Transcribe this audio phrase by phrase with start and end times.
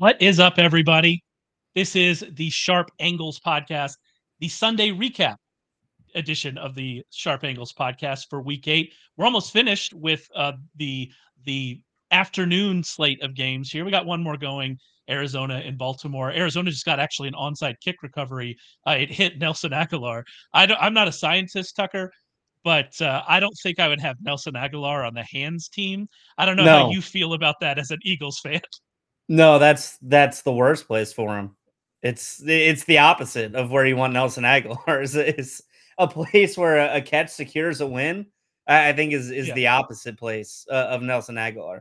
[0.00, 1.22] What is up, everybody?
[1.74, 3.98] This is the Sharp Angles podcast,
[4.38, 5.36] the Sunday recap
[6.14, 8.94] edition of the Sharp Angles podcast for Week Eight.
[9.18, 11.12] We're almost finished with uh, the
[11.44, 13.70] the afternoon slate of games.
[13.70, 14.78] Here we got one more going.
[15.10, 16.30] Arizona and Baltimore.
[16.30, 18.56] Arizona just got actually an onside kick recovery.
[18.86, 20.22] Uh, it hit Nelson Agholor.
[20.54, 22.10] I don't, I'm not a scientist, Tucker,
[22.64, 26.08] but uh, I don't think I would have Nelson Agholor on the hands team.
[26.38, 26.78] I don't know no.
[26.78, 28.62] how you feel about that as an Eagles fan.
[29.30, 31.54] No, that's that's the worst place for him.
[32.02, 35.02] It's it's the opposite of where you want Nelson Agholor.
[35.02, 35.62] Is is
[35.98, 38.26] a place where a, a, catch secures a win.
[38.66, 39.54] I, think is is yeah.
[39.54, 41.80] the opposite place uh, of Nelson Agholor.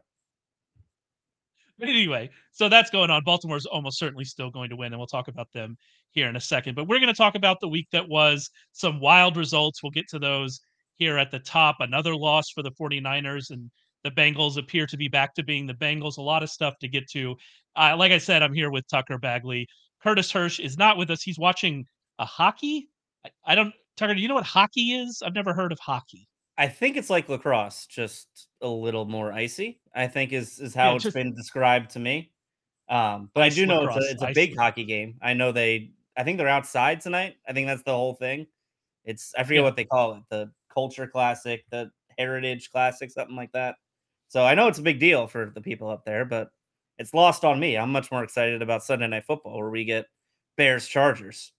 [1.80, 3.23] But anyway, so that's going on.
[3.23, 5.75] Baltimore's almost certainly still going to win, and we'll talk about them
[6.11, 6.75] here in a second.
[6.75, 9.81] But we're going to talk about the week that was, some wild results.
[9.81, 10.61] We'll get to those
[10.97, 11.77] here at the top.
[11.80, 13.72] Another loss for the 49ers and
[14.03, 16.17] the Bengals appear to be back to being the Bengals.
[16.17, 17.36] A lot of stuff to get to.
[17.75, 19.67] Uh, like I said, I'm here with Tucker Bagley.
[20.02, 21.22] Curtis Hirsch is not with us.
[21.22, 21.86] He's watching
[22.20, 22.89] a hockey.
[23.25, 25.22] I, I don't, Tucker, do you know what hockey is?
[25.25, 26.27] I've never heard of hockey.
[26.58, 28.27] I think it's like lacrosse, just
[28.61, 29.80] a little more icy.
[29.95, 32.31] I think is is how yeah, it's just, been described to me.
[32.89, 35.16] Um, but I do know it's a, it's a big hockey game.
[35.22, 35.92] I know they.
[36.17, 37.36] I think they're outside tonight.
[37.47, 38.45] I think that's the whole thing.
[39.05, 39.61] It's I forget yeah.
[39.64, 43.75] what they call it, the Culture Classic, the Heritage Classic, something like that.
[44.30, 46.49] So I know it's a big deal for the people up there, but
[46.97, 47.77] it's lost on me.
[47.77, 50.05] I'm much more excited about Sunday Night Football, where we get
[50.55, 51.52] Bears Chargers.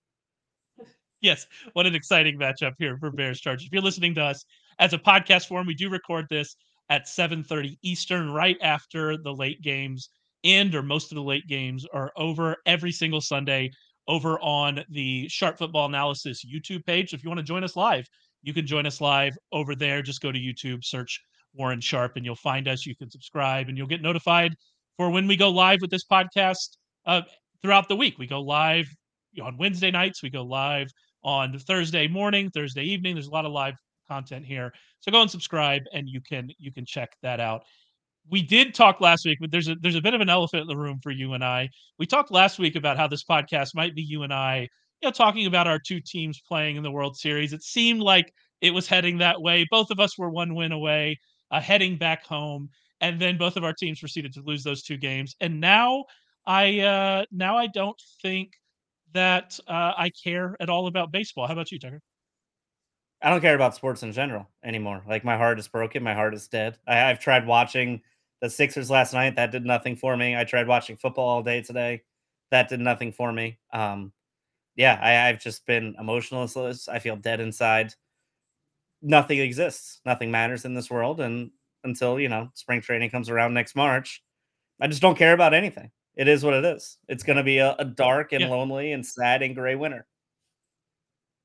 [1.21, 3.67] Yes, what an exciting matchup here for Bears Chargers.
[3.67, 4.45] If you're listening to us
[4.79, 6.57] as a podcast form, we do record this
[6.89, 10.09] at 7:30 Eastern, right after the late games
[10.45, 13.71] end or most of the late games are over every single Sunday
[14.09, 17.13] over on the Sharp Football Analysis YouTube page.
[17.13, 18.09] If you want to join us live,
[18.43, 20.03] you can join us live over there.
[20.03, 21.21] Just go to YouTube, search
[21.55, 22.87] Warren Sharp, and you'll find us.
[22.87, 24.55] You can subscribe, and you'll get notified
[24.97, 27.23] for when we go live with this podcast uh,
[27.63, 28.19] throughout the week.
[28.19, 28.87] We go live
[29.43, 30.23] on Wednesday nights.
[30.23, 30.89] We go live
[31.23, 33.15] on Thursday morning, Thursday evening.
[33.15, 33.75] There's a lot of live
[34.09, 37.63] content here, so go and subscribe, and you can you can check that out.
[38.31, 40.69] We did talk last week, but there's a there's a bit of an elephant in
[40.69, 41.69] the room for you and I.
[41.99, 44.69] We talked last week about how this podcast might be you and I,
[45.01, 47.53] you know, talking about our two teams playing in the World Series.
[47.53, 49.67] It seemed like it was heading that way.
[49.71, 51.19] Both of us were one win away
[51.51, 54.97] uh, heading back home, and then both of our teams proceeded to lose those two
[54.97, 55.37] games.
[55.41, 56.05] And now
[56.47, 58.53] I uh, now I don't think
[59.13, 61.47] that uh, I care at all about baseball.
[61.47, 62.01] How about you, Tucker?
[63.23, 65.03] I don't care about sports in general anymore.
[65.07, 66.03] Like my heart is broken.
[66.03, 66.79] My heart is dead.
[66.87, 68.01] I, have tried watching
[68.41, 69.37] the Sixers last night.
[69.37, 70.37] That did nothing for me.
[70.37, 72.03] I tried watching football all day today.
[72.51, 73.59] That did nothing for me.
[73.73, 74.13] Um,
[74.75, 76.89] yeah, I, have just been emotionless.
[76.89, 77.95] I feel dead inside
[79.03, 80.01] nothing exists.
[80.05, 81.21] Nothing matters in this world.
[81.21, 81.51] And
[81.85, 84.23] until, you know, spring training comes around next March,
[84.81, 85.91] I just don't care about anything.
[86.17, 86.99] It is what it is.
[87.09, 88.49] It's going to be a, a dark and yeah.
[88.49, 90.07] lonely and sad and gray winter.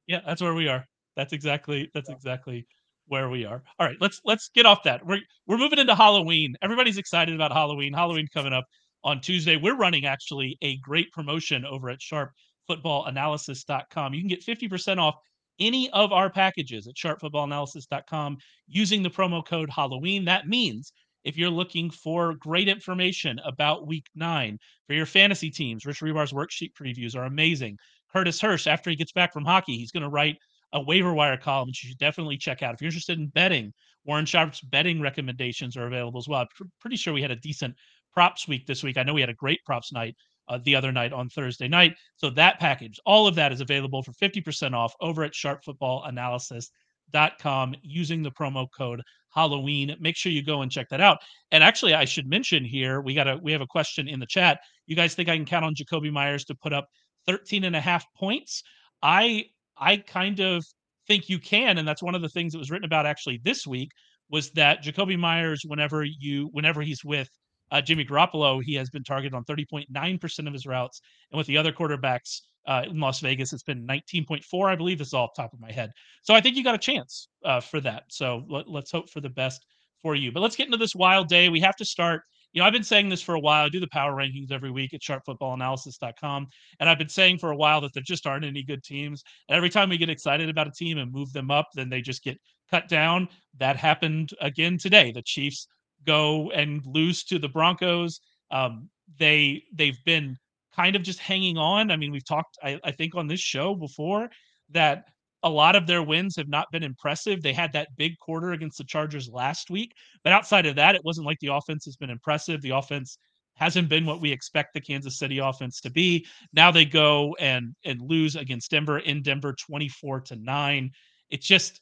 [0.08, 0.86] Yeah, that's where we are.
[1.16, 2.68] That's exactly that's exactly
[3.08, 3.64] where we are.
[3.80, 5.06] All right, let's let's get off that.
[5.06, 6.56] We're we're moving into Halloween.
[6.62, 7.94] Everybody's excited about Halloween.
[7.94, 8.66] Halloween coming up
[9.04, 9.56] on Tuesday.
[9.56, 14.14] We're running actually a great promotion over at sharpfootballanalysis.com.
[14.14, 15.16] You can get 50% off
[15.60, 20.26] any of our packages at sharpfootballanalysis.com using the promo code Halloween.
[20.26, 20.92] That means
[21.24, 26.34] if you're looking for great information about week nine for your fantasy teams, Rich Hribar's
[26.34, 27.78] worksheet previews are amazing.
[28.12, 30.38] Curtis Hirsch, after he gets back from hockey, he's going to write
[30.74, 32.74] a waiver wire column, you should definitely check out.
[32.74, 33.74] If you're interested in betting,
[34.04, 36.42] Warren Sharp's betting recommendations are available as well.
[36.42, 37.76] I'm pr- pretty sure we had a decent
[38.14, 38.98] props week this week.
[38.98, 40.16] I know we had a great props night
[40.48, 41.96] uh, the other night on Thursday night.
[42.18, 48.24] So that package, all of that is available for 50% off over at sharpfootballanalysis.com using
[48.24, 49.02] the promo code
[49.36, 49.96] Halloween.
[50.00, 51.20] Make sure you go and check that out.
[51.52, 54.26] And actually, I should mention here, we got a we have a question in the
[54.26, 54.60] chat.
[54.88, 56.88] You guys think I can count on Jakobi Meyers to put up
[57.28, 58.64] 13 and a half points?
[59.02, 59.46] I
[59.78, 60.66] I kind of
[61.08, 63.68] think you can, and that's one of the things that was written about actually this
[63.68, 63.92] week
[64.30, 67.30] was that Jakobi Meyers, whenever you whenever he's with
[67.72, 71.02] uh, Jimmy Garoppolo, he has been targeted on 30.9% of his routes.
[71.32, 75.00] And with the other quarterbacks uh, in Las Vegas, it's been 19.4, I believe.
[75.00, 75.92] This is all top of my head.
[76.24, 78.04] So I think you got a chance uh, for that.
[78.10, 79.66] So let, let's hope for the best
[80.02, 80.32] for you.
[80.32, 81.50] But let's get into this wild day.
[81.50, 82.22] We have to start.
[82.54, 83.66] You know, I've been saying this for a while.
[83.66, 86.48] I do the power rankings every week at sharpfootballanalysis.com.
[86.80, 89.24] And I've been saying for a while that there just aren't any good teams.
[89.50, 92.00] And every time we get excited about a team and move them up, then they
[92.02, 92.38] just get
[92.72, 93.28] cut down.
[93.60, 95.12] That happened again today.
[95.12, 95.68] The Chiefs
[96.06, 98.20] go and lose to the Broncos.
[98.52, 100.38] Um, they they've been
[100.76, 101.92] kind of just hanging on.
[101.92, 104.30] I mean, we've talked, I, I think, on this show before
[104.72, 105.06] that
[105.44, 107.42] a lot of their wins have not been impressive.
[107.42, 109.94] They had that big quarter against the Chargers last week,
[110.24, 112.62] but outside of that, it wasn't like the offense has been impressive.
[112.62, 113.18] The offense
[113.54, 116.26] hasn't been what we expect the Kansas City offense to be.
[116.52, 120.92] Now they go and and lose against Denver in Denver 24 to 9.
[121.30, 121.80] It just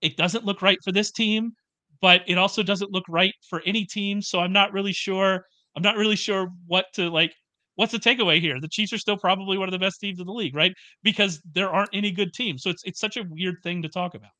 [0.00, 1.52] it doesn't look right for this team,
[2.00, 5.44] but it also doesn't look right for any team, so I'm not really sure
[5.76, 7.32] I'm not really sure what to like
[7.78, 8.60] what's the takeaway here?
[8.60, 10.74] The Chiefs are still probably one of the best teams in the league, right?
[11.04, 12.62] Because there aren't any good teams.
[12.62, 14.30] So it's it's such a weird thing to talk about.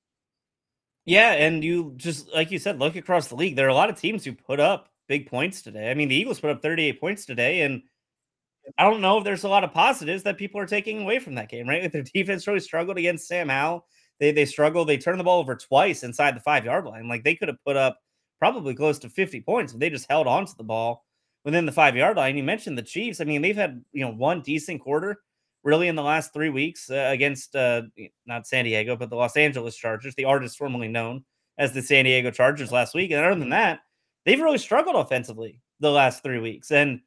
[1.04, 3.56] Yeah, and you just like you said, look across the league.
[3.56, 5.90] There are a lot of teams who put up big points today.
[5.90, 7.82] I mean, the Eagles put up 38 points today, and
[8.76, 11.36] I don't know if there's a lot of positives that people are taking away from
[11.36, 11.84] that game, right?
[11.84, 13.86] If their defense really struggled against Sam Howell.
[14.20, 14.88] They they struggled.
[14.88, 17.08] They turn the ball over twice inside the five yard line.
[17.08, 17.98] Like they could have put up
[18.38, 21.04] probably close to 50 points if they just held on to the ball
[21.44, 22.36] within the five yard line.
[22.36, 23.20] You mentioned the Chiefs.
[23.20, 25.18] I mean, they've had you know one decent quarter
[25.64, 27.82] really in the last three weeks uh, against uh,
[28.26, 31.24] not San Diego, but the Los Angeles Chargers, the artist formerly known
[31.58, 33.10] as the San Diego Chargers last week.
[33.10, 33.80] And other than that,
[34.24, 36.70] they've really struggled offensively the last three weeks.
[36.70, 37.00] And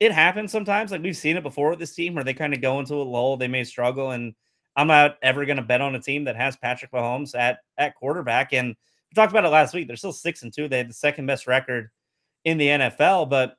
[0.00, 0.90] it happens sometimes.
[0.90, 3.02] Like we've seen it before with this team where they kind of go into a
[3.02, 4.12] lull, they may struggle.
[4.12, 4.34] And
[4.78, 7.96] I'm not ever going to bet on a team that has Patrick Mahomes at at
[7.96, 8.52] quarterback.
[8.52, 9.88] And we talked about it last week.
[9.88, 10.68] They're still six and two.
[10.68, 11.90] They had the second best record
[12.44, 13.28] in the NFL.
[13.28, 13.56] But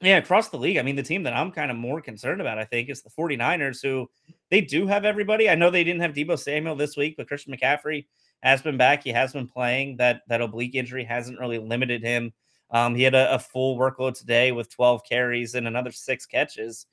[0.00, 2.58] yeah, across the league, I mean, the team that I'm kind of more concerned about,
[2.58, 4.08] I think, is the 49ers, who
[4.52, 5.50] they do have everybody.
[5.50, 8.06] I know they didn't have Deebo Samuel this week, but Christian McCaffrey
[8.44, 9.02] has been back.
[9.02, 9.96] He has been playing.
[9.96, 12.32] That that oblique injury hasn't really limited him.
[12.70, 16.86] Um, he had a, a, full workload today with 12 carries and another six catches.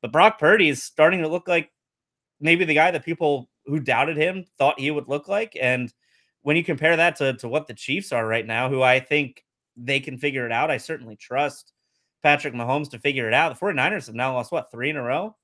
[0.00, 1.70] But Brock Purdy is starting to look like
[2.42, 5.56] maybe the guy that people who doubted him thought he would look like.
[5.58, 5.92] And
[6.42, 9.44] when you compare that to, to what the Chiefs are right now, who I think
[9.76, 11.72] they can figure it out, I certainly trust
[12.22, 13.58] Patrick Mahomes to figure it out.
[13.58, 15.36] The 49ers have now lost what three in a row,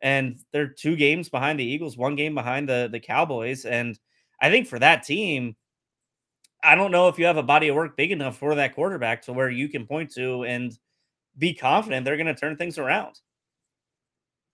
[0.00, 3.64] and they're two games behind the Eagles, one game behind the, the Cowboys.
[3.64, 3.98] And
[4.40, 5.56] I think for that team,
[6.62, 9.22] I don't know if you have a body of work big enough for that quarterback
[9.22, 10.72] to where you can point to and
[11.36, 13.20] be confident they're going to turn things around.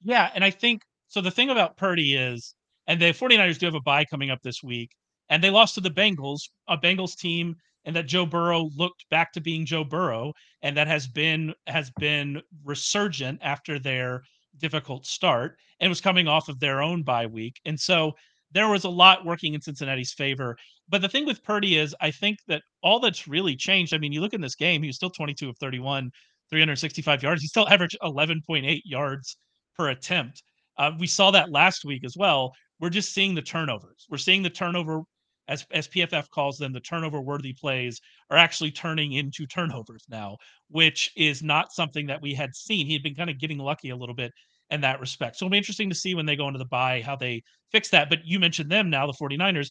[0.02, 0.30] Yeah.
[0.34, 1.20] And I think so.
[1.20, 2.54] The thing about Purdy is,
[2.86, 4.90] and the 49ers do have a bye coming up this week,
[5.28, 7.54] and they lost to the Bengals, a Bengals team,
[7.84, 11.90] and that Joe Burrow looked back to being Joe Burrow, and that has been has
[11.98, 14.22] been resurgent after their
[14.58, 17.60] difficult start and was coming off of their own bye week.
[17.64, 18.12] And so
[18.52, 20.56] there was a lot working in Cincinnati's favor.
[20.88, 23.94] But the thing with Purdy is, I think that all that's really changed.
[23.94, 26.10] I mean, you look in this game, he was still 22 of 31,
[26.50, 27.42] 365 yards.
[27.42, 29.36] He still averaged 11.8 yards
[29.76, 30.42] per attempt.
[30.80, 32.54] Uh, we saw that last week as well.
[32.80, 34.06] We're just seeing the turnovers.
[34.08, 35.02] We're seeing the turnover,
[35.46, 38.00] as, as PFF calls them, the turnover worthy plays
[38.30, 40.38] are actually turning into turnovers now,
[40.70, 42.86] which is not something that we had seen.
[42.86, 44.32] He had been kind of getting lucky a little bit
[44.70, 45.36] in that respect.
[45.36, 47.90] So it'll be interesting to see when they go into the bye how they fix
[47.90, 48.08] that.
[48.08, 49.68] But you mentioned them now, the 49ers.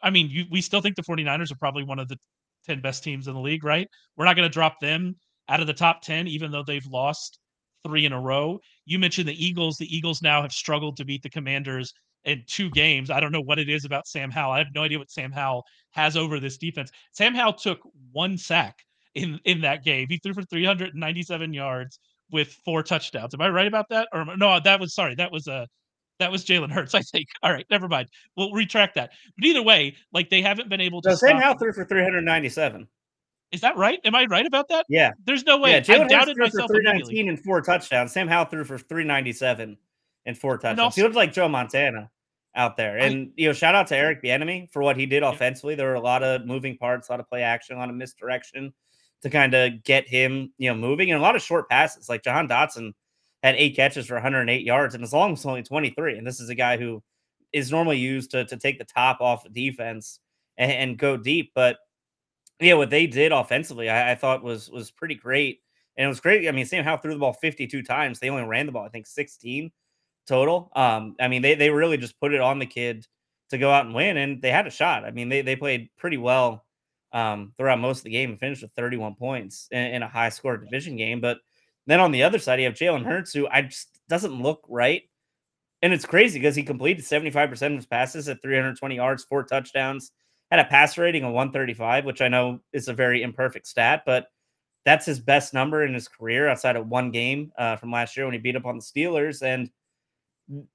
[0.00, 2.18] I mean, you, we still think the 49ers are probably one of the
[2.66, 3.88] 10 best teams in the league, right?
[4.16, 5.16] We're not going to drop them
[5.48, 7.40] out of the top 10, even though they've lost
[7.86, 8.60] three in a row.
[8.84, 9.76] You mentioned the Eagles.
[9.76, 11.94] The Eagles now have struggled to beat the Commanders
[12.24, 13.10] in two games.
[13.10, 14.52] I don't know what it is about Sam Howell.
[14.52, 16.90] I have no idea what Sam Howell has over this defense.
[17.12, 17.80] Sam Howell took
[18.12, 18.84] one sack
[19.14, 20.06] in in that game.
[20.08, 21.98] He threw for 397 yards
[22.30, 23.34] with four touchdowns.
[23.34, 24.08] Am I right about that?
[24.12, 25.66] Or no, that was sorry, that was a uh,
[26.18, 27.28] that was Jalen Hurts, I think.
[27.42, 28.08] All right, never mind.
[28.36, 29.10] We'll retract that.
[29.36, 31.16] But either way, like they haven't been able to.
[31.16, 32.88] Sam Howell threw for 397.
[33.52, 34.00] Is that right?
[34.04, 34.86] Am I right about that?
[34.88, 35.12] Yeah.
[35.24, 35.72] There's no way.
[35.72, 38.12] Yeah, Jalen Hurts threw for 319 and four touchdowns.
[38.12, 39.76] Sam Howell threw for 397
[40.26, 40.72] and four touchdowns.
[40.72, 42.10] And also, he looked like Joe Montana
[42.56, 42.98] out there.
[42.98, 45.74] And I, you know, shout out to Eric Bieniemy for what he did offensively.
[45.74, 47.94] There were a lot of moving parts, a lot of play action, a lot of
[47.94, 48.72] misdirection
[49.22, 52.08] to kind of get him, you know, moving and a lot of short passes.
[52.08, 52.92] Like Jahan Dotson
[53.42, 56.18] had eight catches for 108 yards, and as long as only 23.
[56.18, 57.02] And this is a guy who
[57.52, 60.20] is normally used to, to take the top off the defense
[60.56, 61.52] and, and go deep.
[61.54, 61.78] But
[62.60, 65.60] yeah, what they did offensively, I, I, thought was was pretty great.
[65.96, 66.46] And it was great.
[66.46, 68.18] I mean, Sam Howell threw the ball 52 times.
[68.18, 69.70] They only ran the ball, I think, 16
[70.26, 70.70] total.
[70.76, 73.06] Um, I mean, they they really just put it on the kid
[73.50, 75.04] to go out and win, and they had a shot.
[75.04, 76.64] I mean, they they played pretty well
[77.12, 80.28] um, throughout most of the game and finished with 31 points in, in a high
[80.28, 81.20] score division game.
[81.20, 81.38] But
[81.86, 85.02] then on the other side, you have Jalen Hurts, who I just doesn't look right.
[85.82, 90.10] And it's crazy because he completed 75% of his passes at 320 yards, four touchdowns,
[90.50, 94.28] had a pass rating of 135, which I know is a very imperfect stat, but
[94.84, 98.24] that's his best number in his career outside of one game uh, from last year
[98.24, 99.42] when he beat up on the Steelers.
[99.42, 99.68] And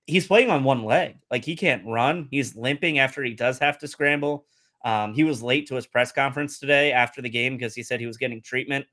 [0.06, 1.18] he's playing on one leg.
[1.30, 2.28] Like he can't run.
[2.30, 4.46] He's limping after he does have to scramble.
[4.84, 8.00] Um, he was late to his press conference today after the game because he said
[8.00, 8.86] he was getting treatment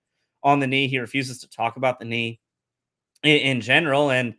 [0.42, 0.86] on the knee.
[0.86, 2.40] He refuses to talk about the knee
[3.22, 4.10] in, in, general.
[4.10, 4.34] And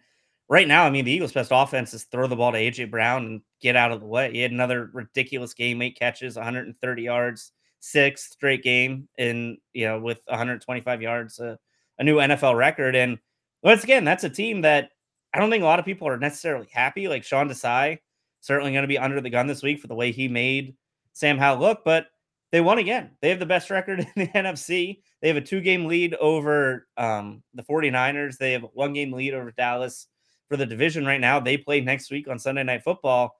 [0.49, 3.25] right now, I mean, the Eagles' best offense is throw the ball to AJ Brown
[3.25, 4.31] and get out of the way.
[4.31, 10.01] He had another ridiculous game, eight catches, 130 yards, sixth straight game in you know
[10.01, 11.57] with 125 yards a,
[11.99, 12.95] a new NFL record.
[12.95, 13.19] And
[13.63, 14.89] once again, that's a team that
[15.33, 17.07] I don't think a lot of people are necessarily happy.
[17.07, 17.99] Like Sean Desai,
[18.41, 20.75] certainly going to be under the gun this week for the way he made
[21.13, 22.07] Sam Howell look, but
[22.51, 23.11] they won again.
[23.21, 25.01] They have the best record in the NFC.
[25.21, 28.37] They have a two game lead over um, the 49ers.
[28.37, 30.07] They have one game lead over Dallas
[30.49, 31.39] for the division right now.
[31.39, 33.35] They play next week on Sunday Night Football.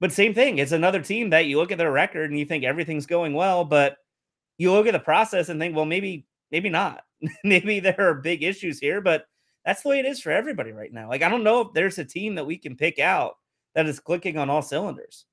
[0.00, 0.58] But same thing.
[0.58, 3.64] It's another team that you look at their record and you think everything's going well,
[3.64, 3.96] but
[4.58, 7.02] you look at the process and think, well, maybe, maybe not.
[7.44, 9.24] maybe there are big issues here, but
[9.64, 11.08] that's the way it is for everybody right now.
[11.08, 13.36] Like, I don't know if there's a team that we can pick out
[13.74, 15.24] that is clicking on all cylinders.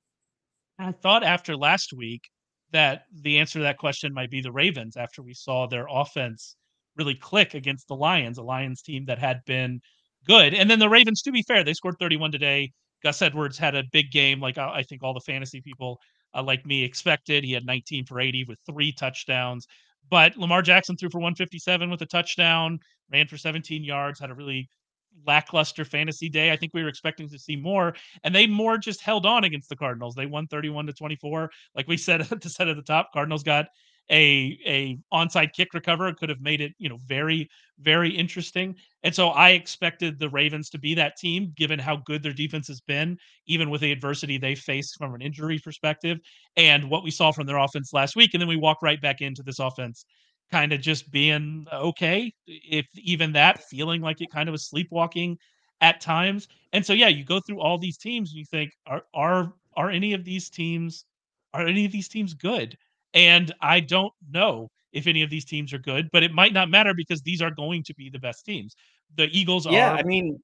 [0.78, 2.28] I thought after last week
[2.72, 6.56] that the answer to that question might be the Ravens after we saw their offense
[6.96, 9.80] really click against the Lions, a Lions team that had been
[10.26, 10.54] good.
[10.54, 12.72] And then the Ravens, to be fair, they scored 31 today.
[13.02, 15.98] Gus Edwards had a big game, like I think all the fantasy people
[16.34, 17.44] uh, like me expected.
[17.44, 19.66] He had 19 for 80 with three touchdowns.
[20.10, 22.78] But Lamar Jackson threw for 157 with a touchdown,
[23.12, 24.68] ran for 17 yards, had a really
[25.26, 26.50] lackluster fantasy day.
[26.50, 29.68] I think we were expecting to see more, and they more just held on against
[29.68, 30.14] the Cardinals.
[30.14, 31.50] They won 31 to 24.
[31.74, 33.66] Like we said at the set at the top, Cardinals got
[34.10, 37.48] a a onside kick recover could have made it you know very
[37.80, 38.76] very interesting.
[39.02, 42.68] And so i expected the ravens to be that team given how good their defense
[42.68, 46.18] has been even with the adversity they faced from an injury perspective
[46.56, 49.20] and what we saw from their offense last week and then we walk right back
[49.20, 50.04] into this offense
[50.50, 55.36] kind of just being okay if even that feeling like it kind of was sleepwalking
[55.80, 56.48] at times.
[56.72, 59.90] And so yeah you go through all these teams and you think are are are
[59.90, 61.04] any of these teams
[61.52, 62.76] are any of these teams good
[63.14, 66.70] and I don't know if any of these teams are good, but it might not
[66.70, 68.74] matter because these are going to be the best teams.
[69.16, 69.96] The Eagles yeah, are.
[69.96, 70.38] I mean,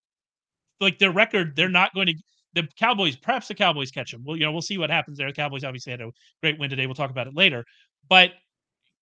[0.81, 1.73] like their record, they're mm.
[1.73, 2.15] not going to.
[2.55, 4.25] The Cowboys, perhaps the Cowboys catch them.
[4.25, 5.29] Well, you know, we'll see what happens there.
[5.29, 6.11] The Cowboys obviously had a
[6.43, 6.87] great win today.
[6.87, 7.65] We'll talk about it later.
[8.09, 8.33] But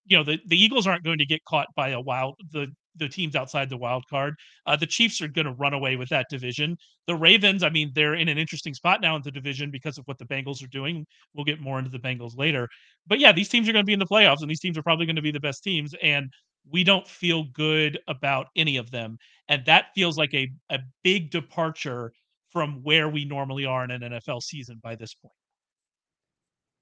[0.04, 3.08] you know, the, the Eagles aren't going to get caught by a wild the the
[3.08, 4.34] teams outside the wild card.
[4.66, 6.76] Uh, the Chiefs are going to run away with that division.
[7.06, 10.04] The Ravens, I mean, they're in an interesting spot now in the division because of
[10.06, 11.06] what the Bengals are doing.
[11.34, 12.68] We'll get more into the Bengals later.
[13.06, 14.82] But yeah, these teams are going to be in the playoffs, and these teams are
[14.82, 15.94] probably going to be the best teams.
[16.02, 16.30] And
[16.70, 19.18] we don't feel good about any of them.
[19.48, 22.12] And that feels like a, a big departure
[22.50, 25.34] from where we normally are in an NFL season by this point.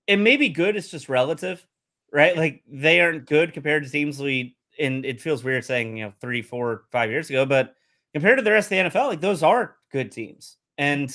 [0.06, 1.66] It may be good, it's just relative,
[2.12, 2.36] right?
[2.36, 6.12] Like they aren't good compared to teams we and it feels weird saying, you know,
[6.20, 7.74] three, four, five years ago, but
[8.12, 10.56] compared to the rest of the NFL, like those are good teams.
[10.78, 11.10] And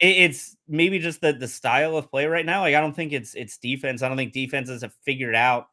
[0.00, 2.60] it, it's maybe just the the style of play right now.
[2.60, 4.02] Like I don't think it's it's defense.
[4.02, 5.66] I don't think defenses have figured out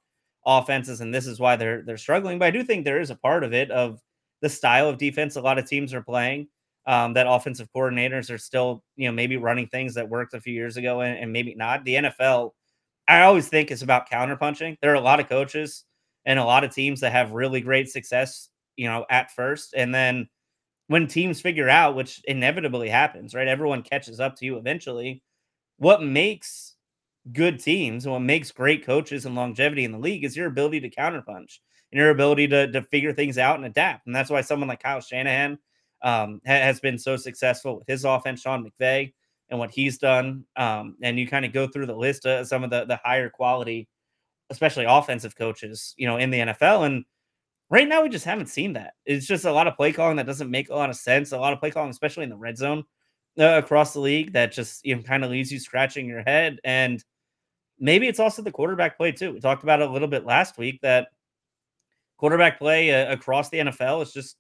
[0.45, 2.39] offenses, and this is why they're they're struggling.
[2.39, 3.99] But I do think there is a part of it of
[4.41, 6.47] the style of defense a lot of teams are playing.
[6.85, 10.53] Um, that offensive coordinators are still, you know, maybe running things that worked a few
[10.53, 11.83] years ago and, and maybe not.
[11.83, 12.51] The NFL,
[13.07, 14.77] I always think is about counterpunching.
[14.81, 15.83] There are a lot of coaches
[16.25, 19.73] and a lot of teams that have really great success, you know, at first.
[19.75, 20.29] And then
[20.87, 23.47] when teams figure out, which inevitably happens, right?
[23.47, 25.23] Everyone catches up to you eventually.
[25.77, 26.75] What makes
[27.31, 30.79] good teams and what makes great coaches and longevity in the league is your ability
[30.81, 31.59] to counterpunch
[31.91, 34.07] and your ability to, to figure things out and adapt.
[34.07, 35.57] And that's why someone like Kyle Shanahan
[36.01, 39.13] um, ha- has been so successful with his offense, Sean McVay,
[39.49, 40.45] and what he's done.
[40.55, 43.29] Um, and you kind of go through the list of some of the, the higher
[43.29, 43.87] quality
[44.49, 46.85] especially offensive coaches, you know, in the NFL.
[46.85, 47.05] And
[47.69, 48.93] right now, we just haven't seen that.
[49.05, 51.31] It's just a lot of play calling that doesn't make a lot of sense.
[51.31, 52.83] A lot of play calling, especially in the red zone
[53.39, 56.59] uh, across the league, that just you know kind of leaves you scratching your head.
[56.63, 57.03] And
[57.79, 59.33] maybe it's also the quarterback play too.
[59.33, 61.09] We talked about it a little bit last week that
[62.17, 64.35] quarterback play uh, across the NFL has just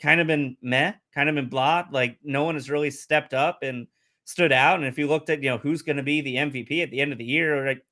[0.00, 1.84] kind of been meh, kind of been blah.
[1.90, 3.86] Like no one has really stepped up and
[4.24, 4.78] stood out.
[4.78, 7.00] And if you looked at you know who's going to be the MVP at the
[7.00, 7.84] end of the year, like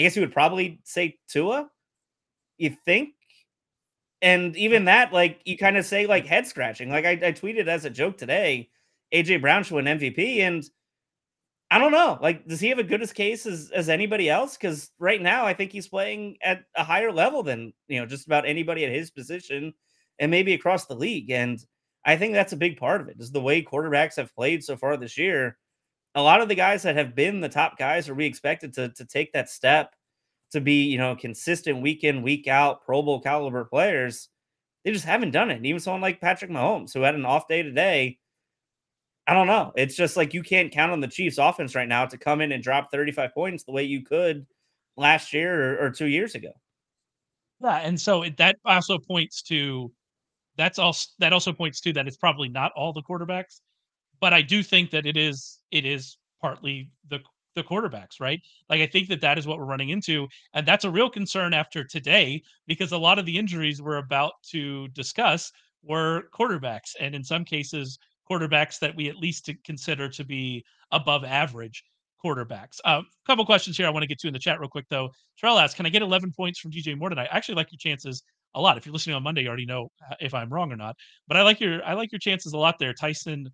[0.00, 1.68] I guess you would probably say Tua.
[2.56, 3.10] You think?
[4.22, 6.88] And even that, like you kind of say, like head scratching.
[6.88, 8.70] Like I, I tweeted as a joke today,
[9.12, 10.64] AJ Brown should win MVP, and
[11.70, 12.18] I don't know.
[12.22, 14.56] Like, does he have a good as case as, as anybody else?
[14.56, 18.24] Because right now, I think he's playing at a higher level than you know just
[18.24, 19.74] about anybody at his position,
[20.18, 21.30] and maybe across the league.
[21.30, 21.62] And
[22.06, 23.20] I think that's a big part of it.
[23.20, 25.58] Is the way quarterbacks have played so far this year
[26.14, 28.88] a lot of the guys that have been the top guys are we expected to
[28.90, 29.94] to take that step
[30.52, 34.28] to be you know consistent week in week out Pro Bowl caliber players.
[34.84, 35.56] They just haven't done it.
[35.56, 38.18] And even someone like Patrick Mahomes, who had an off day today,
[39.26, 39.72] I don't know.
[39.76, 42.50] It's just like you can't count on the Chiefs offense right now to come in
[42.50, 44.46] and drop 35 points the way you could
[44.96, 46.52] last year or, or two years ago.
[47.62, 49.92] Yeah, and so it, that also points to
[50.56, 53.60] that's also that also points to that it's probably not all the quarterbacks
[54.20, 57.20] but I do think that it is it is partly the
[57.56, 58.40] the quarterbacks, right?
[58.68, 61.52] Like I think that that is what we're running into, and that's a real concern
[61.52, 65.50] after today because a lot of the injuries we're about to discuss
[65.82, 67.98] were quarterbacks, and in some cases,
[68.30, 71.82] quarterbacks that we at least consider to be above average
[72.24, 72.78] quarterbacks.
[72.84, 74.86] A uh, couple questions here I want to get to in the chat real quick
[74.90, 75.10] though.
[75.38, 77.78] Terrell asks, "Can I get 11 points from DJ Moore tonight?" I actually like your
[77.78, 78.22] chances
[78.54, 78.76] a lot.
[78.76, 80.96] If you're listening on Monday, you already know uh, if I'm wrong or not.
[81.28, 82.92] But I like your I like your chances a lot there.
[82.92, 83.48] Tyson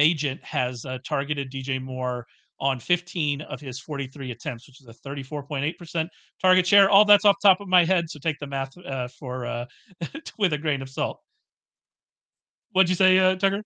[0.00, 2.26] Bagent has uh, targeted DJ Moore
[2.58, 6.08] on 15 of his 43 attempts, which is a 34.8%
[6.40, 6.88] target share.
[6.88, 9.66] All that's off top of my head, so take the math uh, for uh,
[10.38, 11.20] with a grain of salt.
[12.72, 13.62] What'd you say, uh, Tucker?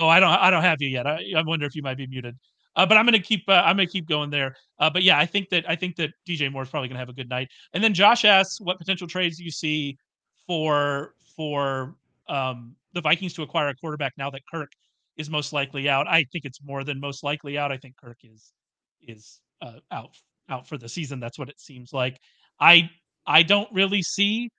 [0.00, 1.06] Oh, I don't I don't have you yet.
[1.06, 2.34] I, I wonder if you might be muted.
[2.76, 4.56] Uh, but I'm gonna keep uh, I'm gonna keep going there.
[4.78, 7.10] Uh, but yeah, I think that I think that DJ Moore is probably gonna have
[7.10, 7.48] a good night.
[7.74, 9.98] And then Josh asks, what potential trades do you see
[10.46, 11.96] for for
[12.28, 14.70] um, the Vikings to acquire a quarterback now that Kirk
[15.16, 16.08] is most likely out?
[16.08, 17.72] I think it's more than most likely out.
[17.72, 18.52] I think Kirk is
[19.02, 20.16] is uh, out
[20.48, 21.20] out for the season.
[21.20, 22.18] That's what it seems like.
[22.60, 22.90] I
[23.26, 24.50] I don't really see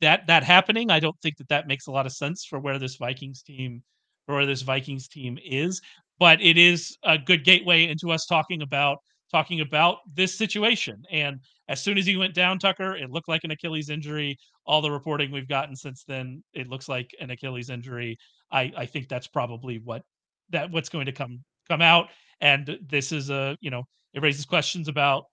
[0.00, 0.90] that that happening.
[0.90, 3.82] I don't think that that makes a lot of sense for where this Vikings team
[4.26, 5.80] or where this Vikings team is
[6.18, 8.98] but it is a good gateway into us talking about
[9.30, 11.02] talking about this situation.
[11.10, 14.38] And as soon as he went down, Tucker, it looked like an Achilles injury.
[14.66, 18.18] All the reporting we've gotten since then, it looks like an Achilles injury.
[18.50, 20.02] I, I think that's probably what
[20.50, 22.08] that what's going to come come out.
[22.40, 25.24] And this is a you know it raises questions about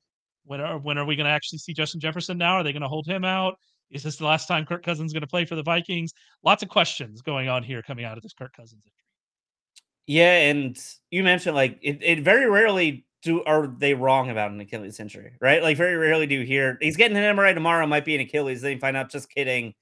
[0.46, 2.56] when are when are we going to actually see Justin Jefferson now?
[2.56, 3.56] Are they going to hold him out?
[3.92, 6.12] Is this the last time Kirk Cousins going to play for the Vikings?
[6.44, 8.92] Lots of questions going on here coming out of this Kirk Cousins injury.
[10.08, 10.78] Yeah, and
[11.12, 15.34] you mentioned like it, it very rarely do are they wrong about an Achilles injury,
[15.42, 15.62] right?
[15.62, 18.62] Like very rarely do you hear he's getting an MRI tomorrow, might be an Achilles.
[18.62, 19.74] Then you find out just kidding,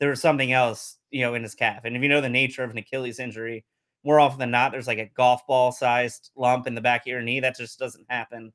[0.00, 1.84] there was something else, you know, in his calf.
[1.84, 3.64] And if you know the nature of an Achilles injury,
[4.04, 7.06] more often than not, there's like a golf ball sized lump in the back of
[7.06, 7.40] your knee.
[7.40, 8.52] That just doesn't happen.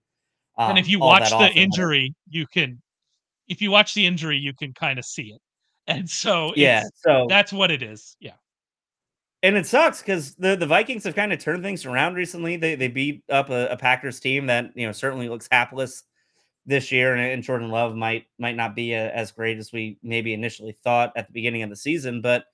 [0.57, 2.81] Um, and if um, you watch the injury, you can
[3.47, 5.41] if you watch the injury, you can kind of see it.
[5.87, 8.17] And so yeah, so that's what it is.
[8.19, 8.33] Yeah
[9.43, 12.55] and it sucks because the, the Vikings have kind of turned things around recently.
[12.55, 16.03] They they beat up a, a, Packers team that you know certainly looks hapless
[16.65, 19.99] this year, and, and Jordan Love might might not be a, as great as we
[20.01, 22.21] maybe initially thought at the beginning of the season.
[22.21, 22.45] But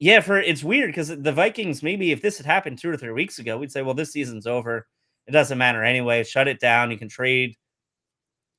[0.00, 3.12] yeah, for it's weird because the Vikings maybe if this had happened two or three
[3.12, 4.88] weeks ago, we'd say, well, this season's over.
[5.28, 6.24] It doesn't matter anyway.
[6.24, 6.90] Shut it down.
[6.90, 7.54] You can trade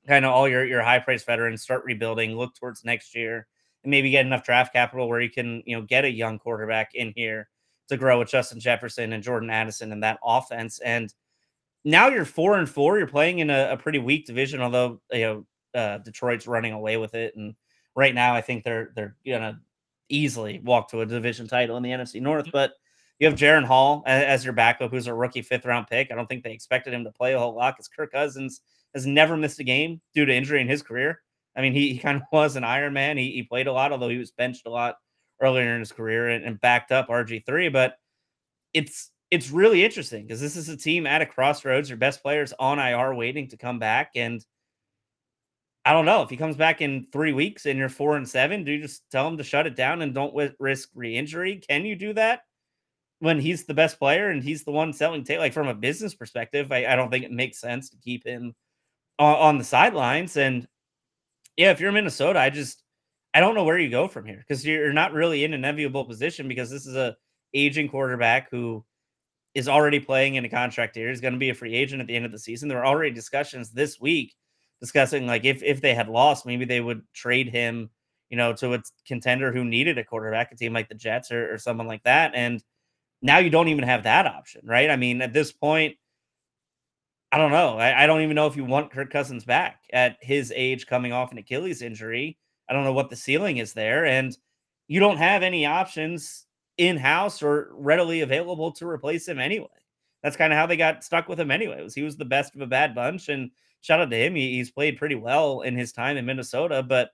[0.08, 3.48] kind of all your your high priced veterans, start rebuilding, look towards next year
[3.84, 7.14] maybe get enough draft capital where you can, you know, get a young quarterback in
[7.16, 7.50] here
[7.90, 10.80] to grow with Justin Jefferson and Jordan Addison and that offense.
[10.80, 11.14] And
[11.84, 12.98] now you're four and four.
[12.98, 16.98] You're playing in a, a pretty weak division, although you know uh, Detroit's running away
[16.98, 17.36] with it.
[17.36, 17.56] And
[17.96, 19.60] right now, I think they're they're gonna
[20.10, 22.48] easily walk to a division title in the NFC North.
[22.52, 22.74] But
[23.20, 26.12] you have Jaren Hall as, as your backup, who's a rookie fifth round pick.
[26.12, 28.62] I don't think they expected him to play a whole lot because Kirk Cousins
[28.94, 31.22] has never missed a game due to injury in his career.
[31.56, 33.18] I mean, he, he kind of was an Iron Man.
[33.18, 34.96] He, he played a lot, although he was benched a lot
[35.42, 37.72] earlier in his career and, and backed up RG3.
[37.72, 37.96] But
[38.74, 41.90] it's it's really interesting because this is a team at a crossroads.
[41.90, 44.12] Your best players on IR waiting to come back.
[44.16, 44.46] And
[45.86, 48.66] I don't know if he comes back in three weeks and you're four and seven,
[48.66, 51.62] do you just tell him to shut it down and don't w- risk re injury?
[51.68, 52.42] Can you do that
[53.20, 55.40] when he's the best player and he's the one selling tape?
[55.40, 58.54] Like from a business perspective, I, I don't think it makes sense to keep him
[59.18, 60.36] on, on the sidelines.
[60.36, 60.68] And
[61.62, 62.82] yeah, if you're Minnesota, I just
[63.36, 66.04] I don't know where you go from here because you're not really in an enviable
[66.04, 67.16] position because this is a
[67.54, 68.84] aging quarterback who
[69.54, 71.10] is already playing in a contract year.
[71.10, 72.68] He's going to be a free agent at the end of the season.
[72.68, 74.34] There were already discussions this week
[74.80, 77.92] discussing like if if they had lost, maybe they would trade him,
[78.32, 81.54] you know, to a contender who needed a quarterback, a team like the Jets or,
[81.54, 82.32] or someone like that.
[82.34, 82.64] And
[83.22, 84.90] now you don't even have that option, right?
[84.90, 85.98] I mean, at this point,
[87.32, 87.78] I don't know.
[87.78, 91.14] I, I, don't even know if you want Kirk Cousins back at his age coming
[91.14, 92.38] off an Achilles injury.
[92.70, 94.06] I don't know what the ceiling is there.
[94.06, 94.38] And
[94.88, 96.46] you don't have any options
[96.78, 99.68] in house or readily available to replace him anyway.
[100.24, 101.82] That's kind of how they got stuck with him anyway.
[101.82, 103.30] Was he was the best of a bad bunch.
[103.30, 104.36] And shout out to him.
[104.36, 106.84] He, he's played pretty well in his time in Minnesota.
[106.84, 107.12] But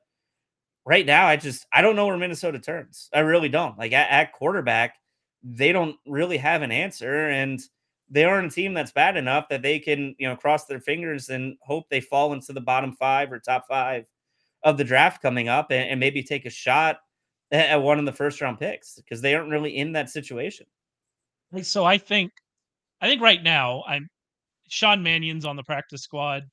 [0.86, 3.10] right now, I just I don't know where Minnesota turns.
[3.14, 3.78] I really don't.
[3.78, 4.96] Like at, at quarterback,
[5.44, 7.30] they don't really have an answer.
[7.30, 7.62] And
[8.10, 11.30] they aren't a team that's bad enough that they can, you know, cross their fingers
[11.30, 14.06] and hope they fall into the bottom five or top five
[14.64, 17.00] of the draft coming up and, and maybe take a shot
[17.52, 20.66] at, one of the first round picks because they aren't really in that situation.
[21.62, 22.32] So I think,
[23.02, 24.10] I think right now I'm
[24.70, 26.44] Sean Mannion's on the practice squad.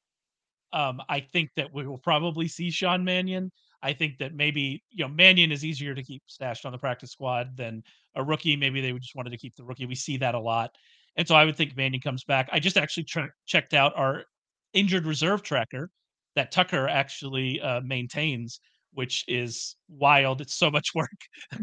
[0.72, 3.50] Um, I think that we will probably see Sean Mannion.
[3.82, 7.12] I think that maybe you know Mannion is easier to keep stashed on the practice
[7.12, 7.82] squad than
[8.16, 8.56] a rookie.
[8.56, 9.86] Maybe they just wanted to keep the rookie.
[9.86, 10.74] We see that a lot,
[11.16, 12.48] and so I would think Mannion comes back.
[12.52, 13.06] I just actually
[13.46, 14.24] checked out our
[14.72, 15.90] injured reserve tracker
[16.34, 18.60] that Tucker actually uh, maintains,
[18.92, 20.40] which is wild.
[20.40, 21.08] It's so much work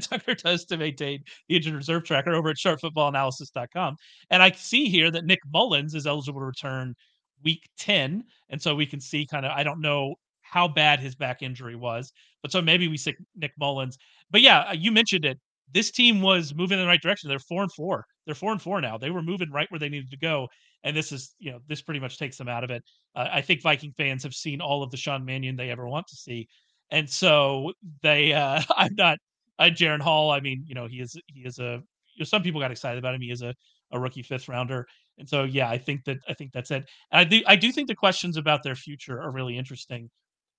[0.01, 3.95] Tucker does to maintain the injured reserve tracker over at sharpfootballanalysis.com.
[4.29, 6.95] And I see here that Nick Mullens is eligible to return
[7.43, 8.23] week 10.
[8.49, 11.75] And so we can see kind of, I don't know how bad his back injury
[11.75, 12.11] was,
[12.41, 13.97] but so maybe we see Nick Mullens.
[14.29, 15.39] But yeah, uh, you mentioned it.
[15.73, 17.29] This team was moving in the right direction.
[17.29, 18.05] They're four and four.
[18.25, 18.97] They're four and four now.
[18.97, 20.47] They were moving right where they needed to go.
[20.83, 22.83] And this is, you know, this pretty much takes them out of it.
[23.15, 26.07] Uh, I think Viking fans have seen all of the Sean Mannion they ever want
[26.07, 26.47] to see.
[26.89, 29.17] And so they, uh, I'm not,
[29.59, 30.31] uh, Jaren Hall.
[30.31, 31.81] I mean, you know, he is, he is a,
[32.15, 33.21] you know, some people got excited about him.
[33.21, 33.53] He is a,
[33.91, 34.87] a rookie fifth rounder.
[35.17, 36.83] And so, yeah, I think that I think that's it.
[37.11, 40.09] And I do I do think the questions about their future are really interesting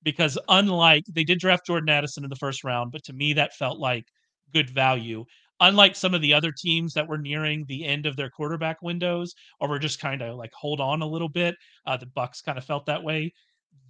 [0.03, 3.55] because unlike they did draft Jordan Addison in the first round, but to me that
[3.55, 4.05] felt like
[4.53, 5.25] good value.
[5.61, 9.35] Unlike some of the other teams that were nearing the end of their quarterback windows,
[9.61, 11.55] or were just kind of like hold on a little bit,
[11.87, 13.33] uh, the Bucs kind of felt that way.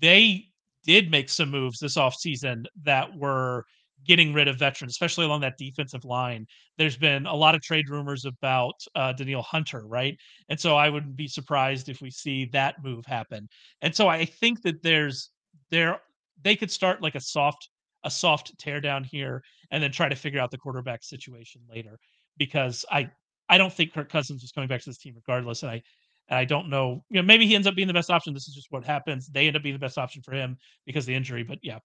[0.00, 0.46] They
[0.84, 3.64] did make some moves this offseason that were
[4.04, 6.46] getting rid of veterans, especially along that defensive line.
[6.76, 10.16] There's been a lot of trade rumors about uh, Danielle Hunter, right?
[10.48, 13.48] And so I wouldn't be surprised if we see that move happen.
[13.80, 15.30] And so I think that there's
[15.70, 16.00] there
[16.42, 17.68] they could start like a soft
[18.04, 21.98] a soft teardown here and then try to figure out the quarterback situation later
[22.36, 23.10] because I
[23.48, 25.82] I don't think Kirk Cousins was coming back to this team regardless and I
[26.28, 28.32] and I don't know, you know, maybe he ends up being the best option.
[28.32, 29.28] This is just what happens.
[29.28, 31.42] They end up being the best option for him because the injury.
[31.42, 31.78] But yeah,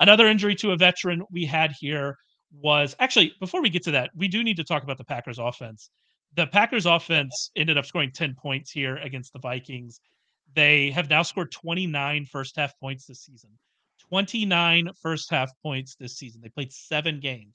[0.00, 2.16] Another injury to a veteran we had here
[2.50, 5.38] was actually before we get to that, we do need to talk about the Packers
[5.38, 5.90] offense.
[6.34, 10.00] The Packers offense ended up scoring 10 points here against the Vikings.
[10.54, 13.50] They have now scored 29 first half points this season.
[14.12, 16.42] 29 first half points this season.
[16.42, 17.54] They played seven games,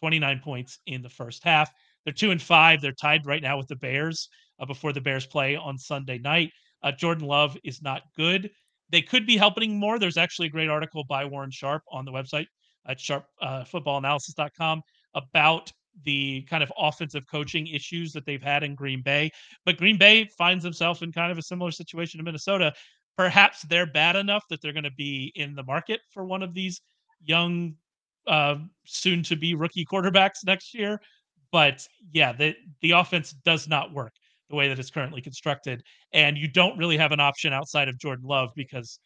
[0.00, 1.70] 29 points in the first half.
[2.04, 2.80] They're two and five.
[2.80, 6.50] They're tied right now with the Bears uh, before the Bears play on Sunday night.
[6.82, 8.50] Uh, Jordan Love is not good.
[8.90, 10.00] They could be helping more.
[10.00, 12.46] There's actually a great article by Warren Sharp on the website
[12.88, 14.78] at sharpfootballanalysis.com
[15.14, 15.70] uh, about
[16.04, 19.30] the kind of offensive coaching issues that they've had in Green Bay.
[19.64, 22.72] But Green Bay finds themselves in kind of a similar situation to Minnesota.
[23.16, 26.54] Perhaps they're bad enough that they're going to be in the market for one of
[26.54, 26.80] these
[27.24, 27.74] young,
[28.26, 31.00] uh, soon to be rookie quarterbacks next year.
[31.50, 34.12] But yeah, the the offense does not work
[34.48, 35.82] the way that it's currently constructed.
[36.12, 39.00] And you don't really have an option outside of Jordan Love because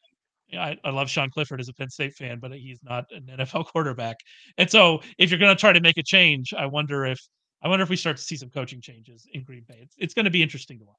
[0.53, 3.67] I, I, love Sean Clifford as a Penn State fan, but he's not an NFL
[3.67, 4.17] quarterback.
[4.59, 7.19] And so if you're going to try to make a change, I wonder if
[7.63, 9.79] I wonder if we start to see some coaching changes in Green Bay.
[9.81, 10.97] It's, it's going to be interesting to watch.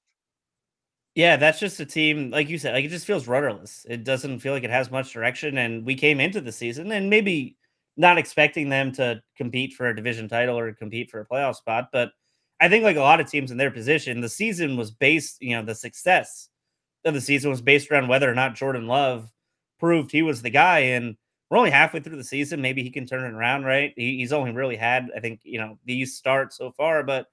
[1.18, 3.88] Yeah, that's just a team, like you said, like it just feels rudderless.
[3.90, 5.58] It doesn't feel like it has much direction.
[5.58, 7.58] And we came into the season and maybe
[7.98, 11.90] not expecting them to compete for a division title or compete for a playoff spot,
[11.92, 12.12] but
[12.62, 15.56] I think like a lot of teams in their position, the season was based, you
[15.56, 16.50] know, the success
[17.06, 19.32] of the season was based around whether or not Jordan Love
[19.80, 20.80] proved he was the guy.
[20.80, 21.18] And
[21.50, 22.62] we're only halfway through the season.
[22.62, 23.94] Maybe he can turn it around, right?
[23.96, 27.28] He, he's only really had, I think, you know, these starts so far, but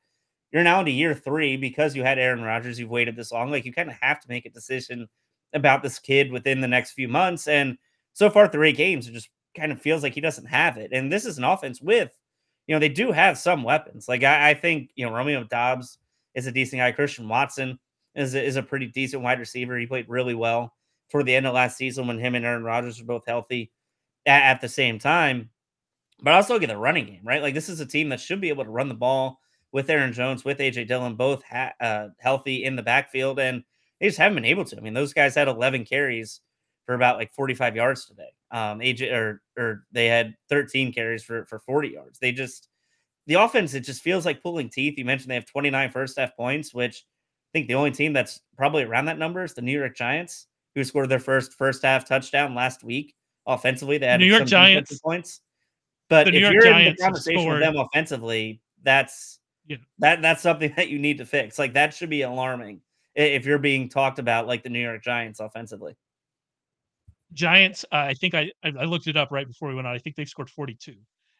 [0.54, 2.80] you're now into year three because you had Aaron Rodgers.
[2.80, 3.50] You've waited this long.
[3.50, 5.06] Like you kind of have to make a decision
[5.52, 7.46] about this kid within the next few months.
[7.46, 7.76] And
[8.14, 10.92] so far, three games, it just kind of feels like he doesn't have it.
[10.92, 12.16] And this is an offense with
[12.66, 14.08] you know, they do have some weapons.
[14.08, 15.98] Like I, I think, you know, Romeo Doubs
[16.34, 16.92] is a decent guy.
[16.92, 17.78] Christian Watson
[18.14, 19.78] is a, is a pretty decent wide receiver.
[19.78, 20.72] He played really well
[21.10, 23.70] for the end of last season when him and Aaron Rodgers were both healthy
[24.26, 25.50] at, at the same time.
[26.22, 27.42] But also get the running game, right?
[27.42, 29.40] Like this is a team that should be able to run the ball
[29.74, 33.64] with Aaron Jones, with AJ Dillon, both ha- uh, healthy in the backfield, and
[34.00, 34.76] they just haven't been able to.
[34.76, 36.40] I mean, those guys had 11 carries
[36.86, 38.30] for about like 45 yards today.
[38.52, 42.20] Um, AJ or or they had 13 carries for for 40 yards.
[42.20, 42.68] They just
[43.26, 44.96] the offense it just feels like pulling teeth.
[44.96, 47.04] You mentioned they have 29 first half points, which
[47.52, 50.46] I think the only team that's probably around that number is the New York Giants,
[50.76, 53.16] who scored their first first half touchdown last week.
[53.44, 55.40] Offensively, they had New York Giants points.
[56.08, 59.76] But if you're Giants in the conversation with them offensively, that's yeah.
[59.98, 61.58] that that's something that you need to fix.
[61.58, 62.80] Like that should be alarming
[63.14, 65.96] if you're being talked about like the New York Giants offensively.
[67.32, 69.94] Giants, uh, I think I I looked it up right before we went on.
[69.94, 70.94] I think they've scored 42.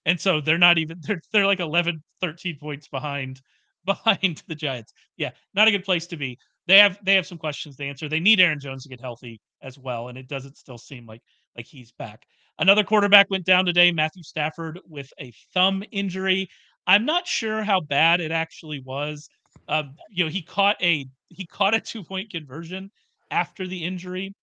[0.06, 3.40] And so they're not even they're they're like 11 13 points behind
[3.84, 4.92] behind the Giants.
[5.16, 6.38] Yeah, not a good place to be.
[6.66, 8.08] They have they have some questions to answer.
[8.08, 11.22] They need Aaron Jones to get healthy as well and it doesn't still seem like
[11.56, 12.26] like he's back.
[12.58, 16.48] Another quarterback went down today, Matthew Stafford with a thumb injury.
[16.86, 19.28] I'm not sure how bad it actually was.
[19.68, 22.90] Um, you know, he caught a he caught a two-point conversion
[23.30, 24.34] after the injury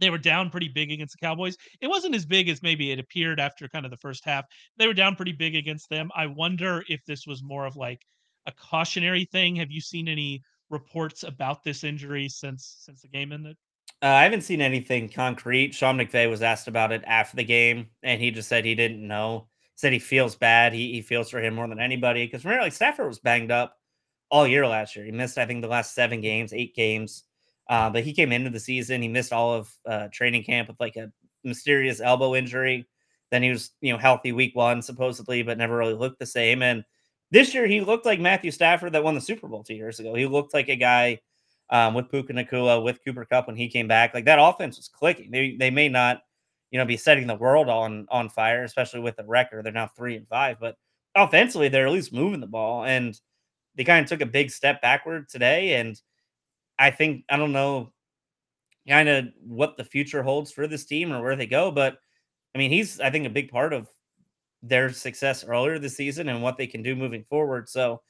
[0.00, 1.56] They were down pretty big against the Cowboys.
[1.80, 4.44] It wasn't as big as maybe it appeared after kind of the first half.
[4.78, 6.10] They were down pretty big against them.
[6.16, 8.02] I wonder if this was more of like
[8.46, 9.56] a cautionary thing.
[9.56, 13.56] Have you seen any reports about this injury since since the game ended?
[14.02, 15.74] Uh, I haven't seen anything concrete.
[15.74, 19.06] Sean McVay was asked about it after the game, and he just said he didn't
[19.06, 19.48] know.
[19.78, 20.72] Said he feels bad.
[20.74, 22.26] He, he feels for him more than anybody.
[22.26, 23.76] Because remember, like Stafford was banged up
[24.28, 25.04] all year last year.
[25.04, 27.22] He missed, I think, the last seven games, eight games.
[27.70, 29.00] Uh, but he came into the season.
[29.00, 31.12] He missed all of uh, training camp with like a
[31.44, 32.88] mysterious elbow injury.
[33.30, 36.62] Then he was, you know, healthy week one supposedly, but never really looked the same.
[36.62, 36.82] And
[37.30, 40.14] this year he looked like Matthew Stafford that won the Super Bowl two years ago.
[40.14, 41.20] He looked like a guy
[41.70, 44.12] um, with Puka Nacua, with Cooper Kupp when he came back.
[44.12, 45.30] Like that offense was clicking.
[45.30, 46.22] They they may not,
[46.70, 49.64] you know, be setting the world on on fire, especially with the record.
[49.64, 50.76] They're now three and five, but
[51.14, 52.84] offensively they're at least moving the ball.
[52.84, 53.18] And
[53.76, 55.74] they kind of took a big step backward today.
[55.74, 56.00] And
[56.78, 57.92] I think I don't know
[58.88, 61.98] kind of what the future holds for this team or where they go, but
[62.54, 63.88] I mean, he's I think a big part of
[64.62, 67.68] their success earlier this season and what they can do moving forward.
[67.68, 68.02] So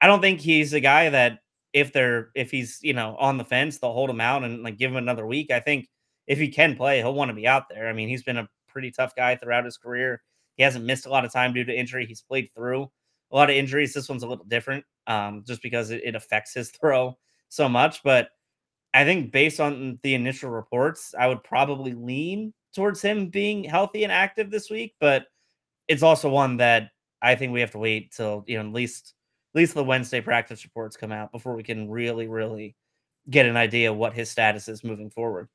[0.00, 1.40] I don't think he's a guy that
[1.72, 4.78] if they're if he's you know on the fence, they'll hold him out and like
[4.78, 5.50] give him another week.
[5.50, 5.88] I think
[6.26, 7.88] if he can play, he'll want to be out there.
[7.88, 10.22] I mean, he's been a pretty tough guy throughout his career.
[10.56, 12.06] He hasn't missed a lot of time due to injury.
[12.06, 12.90] He's played through
[13.30, 13.94] a lot of injuries.
[13.94, 17.16] This one's a little different, um, just because it, it affects his throw
[17.48, 18.02] so much.
[18.02, 18.28] But
[18.94, 24.04] I think based on the initial reports, I would probably lean towards him being healthy
[24.04, 24.94] and active this week.
[25.00, 25.26] But
[25.88, 26.90] it's also one that
[27.22, 29.14] I think we have to wait till you know at least
[29.54, 32.76] at least the Wednesday practice reports come out before we can really, really
[33.28, 35.48] get an idea what his status is moving forward.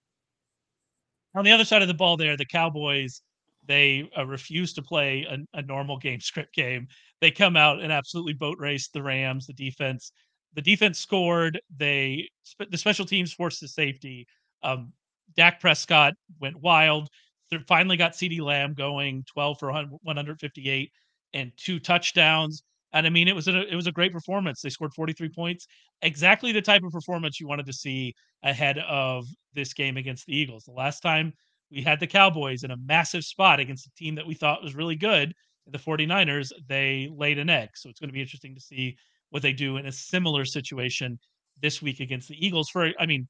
[1.36, 3.22] On the other side of the ball, there, the Cowboys
[3.68, 6.88] they uh, refuse to play a, a, normal game script game.
[7.22, 9.48] They come out and absolutely boat race the Rams.
[9.48, 10.12] The defense,
[10.54, 11.60] the defense scored.
[11.76, 12.30] They
[12.70, 14.28] the special teams forced the safety.
[14.64, 14.94] Um,
[15.36, 17.10] Dak Prescott went wild.
[17.50, 20.92] They finally got CeeDee Lamb going, 12 for 158
[21.34, 22.64] and two touchdowns.
[22.96, 24.62] And I mean, it was a it was a great performance.
[24.62, 25.68] They scored 43 points,
[26.02, 30.36] exactly the type of performance you wanted to see ahead of this game against the
[30.36, 30.64] Eagles.
[30.64, 31.34] The last time
[31.70, 34.76] we had the Cowboys in a massive spot against a team that we thought was
[34.76, 35.34] really good,
[35.68, 37.70] the 49ers, they laid an egg.
[37.76, 38.98] So it's going to be interesting to see
[39.30, 41.20] what they do in a similar situation
[41.62, 42.70] this week against the Eagles.
[42.70, 43.28] For I mean,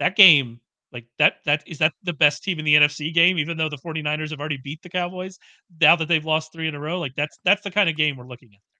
[0.00, 0.60] that game,
[0.92, 3.78] like that, that is that the best team in the NFC game, even though the
[3.78, 5.38] 49ers have already beat the Cowboys
[5.80, 6.98] now that they've lost three in a row.
[6.98, 8.73] Like that's that's the kind of game we're looking at.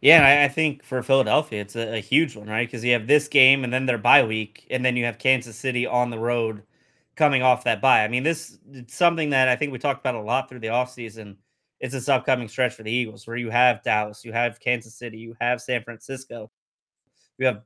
[0.00, 2.66] Yeah, I, think for Philadelphia, it's a, a huge one, right?
[2.66, 5.56] Because you have this game and then their bye week, and then you have Kansas
[5.56, 6.62] City on the road
[7.16, 8.02] coming off that bye.
[8.02, 10.68] I mean, this it's something that I think we talked about a lot through the
[10.68, 11.36] offseason.
[11.80, 15.18] It's this upcoming stretch for the Eagles where you have Dallas, you have Kansas City,
[15.18, 16.50] you have San Francisco,
[17.38, 17.62] you have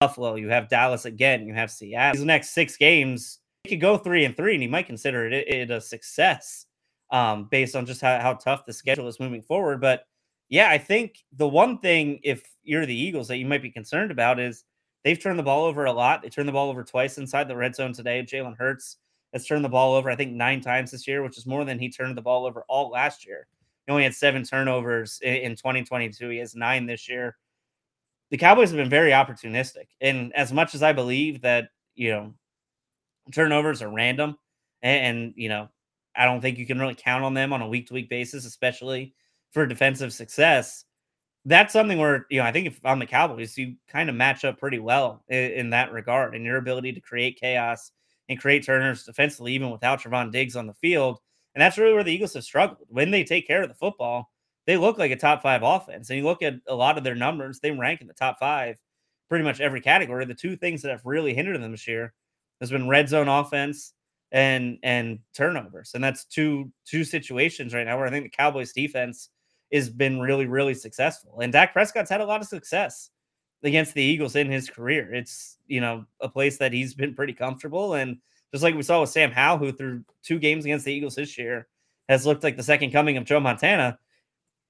[0.00, 2.18] Buffalo, you have Dallas again, you have Seattle.
[2.18, 5.48] These next six games, he could go three and three, and he might consider it,
[5.48, 6.66] it a success
[7.10, 9.80] um, based on just how, how tough the schedule is moving forward.
[9.80, 10.04] But
[10.50, 14.10] yeah, I think the one thing, if you're the Eagles, that you might be concerned
[14.10, 14.64] about is
[15.04, 16.22] they've turned the ball over a lot.
[16.22, 18.22] They turned the ball over twice inside the red zone today.
[18.22, 18.96] Jalen Hurts
[19.32, 21.78] has turned the ball over, I think, nine times this year, which is more than
[21.78, 23.46] he turned the ball over all last year.
[23.86, 26.28] He only had seven turnovers in 2022.
[26.28, 27.36] He has nine this year.
[28.30, 29.86] The Cowboys have been very opportunistic.
[30.00, 32.34] And as much as I believe that, you know,
[33.32, 34.36] turnovers are random
[34.82, 35.68] and, and you know,
[36.16, 38.44] I don't think you can really count on them on a week to week basis,
[38.44, 39.14] especially
[39.52, 40.84] for defensive success.
[41.44, 44.44] That's something where, you know, I think if on the Cowboys, you kind of match
[44.44, 47.92] up pretty well in, in that regard and your ability to create chaos
[48.28, 51.18] and create turners defensively, even without Trevon Diggs on the field.
[51.54, 52.86] And that's really where the Eagles have struggled.
[52.88, 54.30] When they take care of the football,
[54.66, 56.10] they look like a top five offense.
[56.10, 58.76] And you look at a lot of their numbers, they rank in the top five
[59.28, 60.26] pretty much every category.
[60.26, 62.12] The two things that have really hindered them this year
[62.60, 63.94] has been red zone offense
[64.32, 65.92] and and turnovers.
[65.94, 69.30] And that's two two situations right now where I think the Cowboys defense
[69.72, 71.40] has been really, really successful.
[71.40, 73.10] And Dak Prescott's had a lot of success
[73.62, 75.12] against the Eagles in his career.
[75.14, 77.94] It's, you know, a place that he's been pretty comfortable.
[77.94, 78.18] And
[78.52, 81.38] just like we saw with Sam Howell, who threw two games against the Eagles this
[81.38, 81.68] year
[82.08, 83.98] has looked like the second coming of Joe Montana.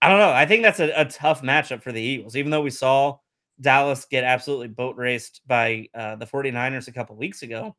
[0.03, 0.31] I don't know.
[0.31, 3.19] I think that's a, a tough matchup for the Eagles, even though we saw
[3.61, 7.77] Dallas get absolutely boat raced by uh, the 49ers a couple weeks ago.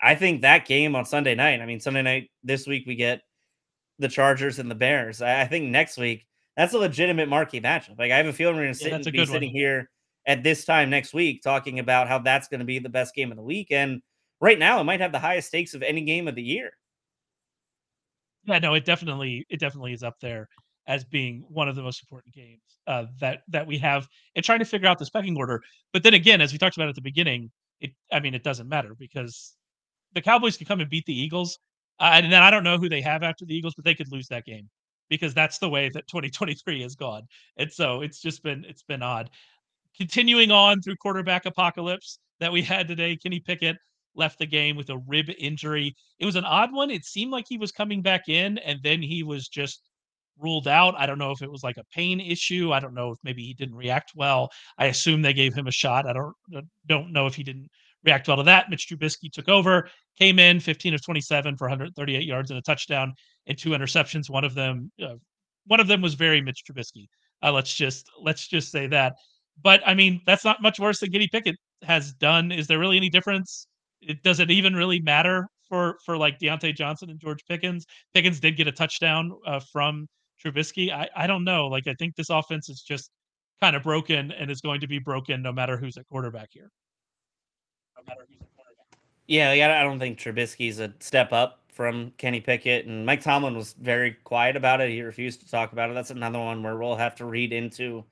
[0.00, 3.22] I think that game on Sunday night, I mean, Sunday night this week, we get
[3.98, 5.22] the Chargers and the Bears.
[5.22, 7.98] I, I think next week that's a legitimate marquee matchup.
[7.98, 9.88] Like I have a feeling we're going to yeah, and be sitting here
[10.26, 13.30] at this time next week talking about how that's going to be the best game
[13.30, 13.68] of the week.
[13.70, 14.02] And
[14.40, 16.70] right now, it might have the highest stakes of any game of the year.
[18.44, 20.48] Yeah, no, it definitely it definitely is up there
[20.86, 24.58] as being one of the most important games uh, that that we have and trying
[24.58, 25.62] to figure out the specking order.
[25.92, 28.68] But then again, as we talked about at the beginning, it I mean it doesn't
[28.68, 29.54] matter because
[30.14, 31.58] the Cowboys can come and beat the Eagles,
[32.00, 34.10] uh, and then I don't know who they have after the Eagles, but they could
[34.10, 34.68] lose that game
[35.08, 37.22] because that's the way that 2023 has gone.
[37.56, 39.30] And so it's just been it's been odd.
[39.96, 43.76] Continuing on through quarterback apocalypse that we had today, Kenny Pickett
[44.14, 45.94] left the game with a rib injury.
[46.18, 46.90] It was an odd one.
[46.90, 49.82] It seemed like he was coming back in and then he was just
[50.38, 50.94] ruled out.
[50.96, 52.72] I don't know if it was like a pain issue.
[52.72, 54.50] I don't know if maybe he didn't react well.
[54.78, 56.06] I assume they gave him a shot.
[56.06, 56.34] I don't
[56.86, 57.68] don't know if he didn't
[58.04, 58.70] react well to that.
[58.70, 63.12] Mitch Trubisky took over, came in 15 of 27 for 138 yards and a touchdown
[63.46, 64.30] and two interceptions.
[64.30, 65.14] One of them, uh,
[65.66, 67.06] one of them was very Mitch Trubisky.
[67.42, 69.14] Uh, let's just let's just say that.
[69.62, 72.52] But I mean, that's not much worse than Kenny Pickett has done.
[72.52, 73.66] Is there really any difference?
[74.00, 77.84] It, does it even really matter for for like Diontae Johnson and George Pickens?
[78.14, 80.06] Pickens did get a touchdown uh, from
[80.44, 80.92] Trubisky.
[80.92, 81.66] I I don't know.
[81.66, 83.10] Like I think this offense is just
[83.60, 86.70] kind of broken and is going to be broken no matter who's at quarterback here.
[87.98, 88.86] No matter who's at quarterback.
[89.26, 89.80] Yeah, yeah.
[89.80, 94.12] I don't think Trubisky's a step up from Kenny Pickett, and Mike Tomlin was very
[94.24, 94.90] quiet about it.
[94.90, 95.94] He refused to talk about it.
[95.94, 98.04] That's another one where we'll have to read into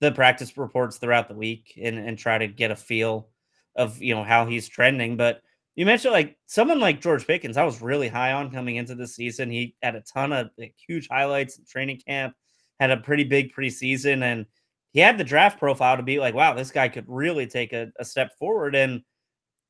[0.00, 3.28] the practice reports throughout the week and, and try to get a feel
[3.76, 5.16] of you know how he's trending.
[5.16, 5.42] But
[5.74, 9.06] you mentioned like someone like George Pickens, I was really high on coming into the
[9.06, 9.50] season.
[9.50, 12.34] He had a ton of like, huge highlights in training camp,
[12.78, 14.46] had a pretty big preseason, and
[14.92, 17.90] he had the draft profile to be like, wow, this guy could really take a,
[17.98, 18.74] a step forward.
[18.74, 19.02] And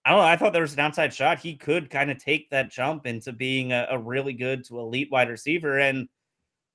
[0.05, 0.25] I don't know.
[0.25, 1.39] I thought there was an outside shot.
[1.39, 5.09] He could kind of take that jump into being a, a, really good to elite
[5.13, 5.79] wide receiver.
[5.79, 6.09] And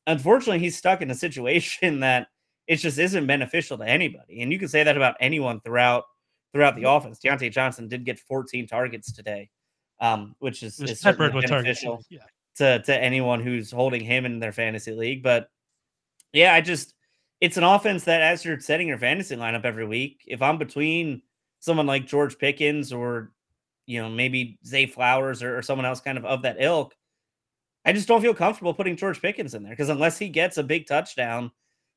[0.05, 2.27] unfortunately, he's stuck in a situation that
[2.67, 4.41] it just isn't beneficial to anybody.
[4.41, 6.05] And you can say that about anyone throughout
[6.53, 7.19] throughout the offense.
[7.19, 9.49] Diontae Johnson did get 14 targets today,
[9.99, 12.19] um, which is, is certainly beneficial yeah.
[12.55, 15.21] to, to anyone who's holding him in their fantasy league.
[15.21, 15.49] But
[16.31, 16.93] yeah, I just
[17.41, 21.21] it's an offense that as you're setting your fantasy lineup every week, if I'm between
[21.59, 23.31] someone like George Pickens or
[23.85, 26.95] you know maybe Zay Flowers or, or someone else kind of of that ilk,
[27.85, 30.63] I just don't feel comfortable putting George Pickens in there because unless he gets a
[30.63, 31.51] big touchdown,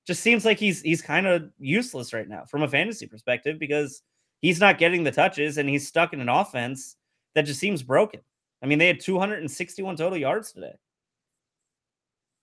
[0.06, 4.02] just seems like he's he's kind of useless right now from a fantasy perspective because
[4.40, 6.96] he's not getting the touches and he's stuck in an offense
[7.34, 8.20] that just seems broken.
[8.62, 10.74] I mean, they had 261 total yards today.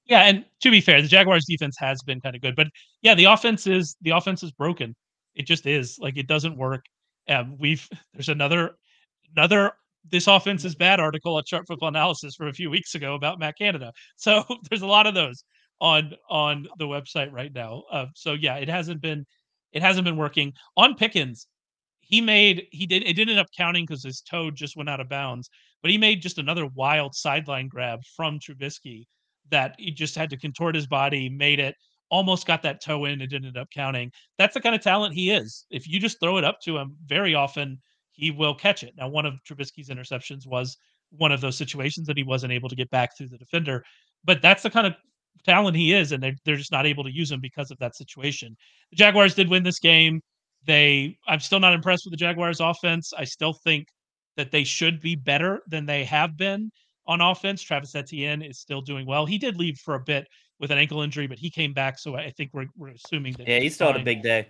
[0.06, 2.68] Yeah, and to be fair, the Jaguars defense has been kind of good, but
[3.02, 4.96] yeah, the offense is the offense is broken.
[5.36, 6.86] It just is like it doesn't work.
[7.30, 8.72] Um, we've there's another
[9.36, 9.74] another
[10.10, 13.40] this offense is bad article at Sharp Football Analysis from a few weeks ago about
[13.40, 13.92] Matt Canada.
[14.18, 15.44] So there's a lot of those
[15.82, 17.84] on on the website right now.
[17.92, 19.26] Uh, so yeah, it hasn't been
[19.74, 21.48] it hasn't been working on Pickens.
[22.00, 25.00] He made he did it didn't end up counting because his toe just went out
[25.00, 25.50] of bounds,
[25.82, 29.06] but he made just another wild sideline grab from Trubisky
[29.52, 31.76] that he just had to contort his body, made it
[32.10, 34.12] almost got that toe in and didn't end up counting.
[34.38, 35.66] That's the kind of talent he is.
[35.70, 37.80] If you just throw it up to him, very often
[38.12, 38.94] he will catch it.
[38.98, 40.78] Now, one of Trubisky's interceptions was
[41.12, 43.84] one of those situations that he wasn't able to get back through the defender.
[44.26, 44.96] But that's the kind of
[45.46, 47.96] talent he is, and they're, they're just not able to use him because of that
[47.96, 48.56] situation.
[48.92, 50.22] The Jaguars did win this game.
[50.66, 53.14] They, I'm still not impressed with the Jaguars' offense.
[53.18, 53.88] I still think
[54.36, 56.72] that they should be better than they have been
[57.06, 57.62] on offense.
[57.62, 59.26] Travis Etienne is still doing well.
[59.26, 60.28] He did leave for a bit
[60.60, 62.00] with an ankle injury, but he came back.
[62.00, 63.48] So I think we're, we're assuming that.
[63.48, 64.48] Yeah, he still had a big day.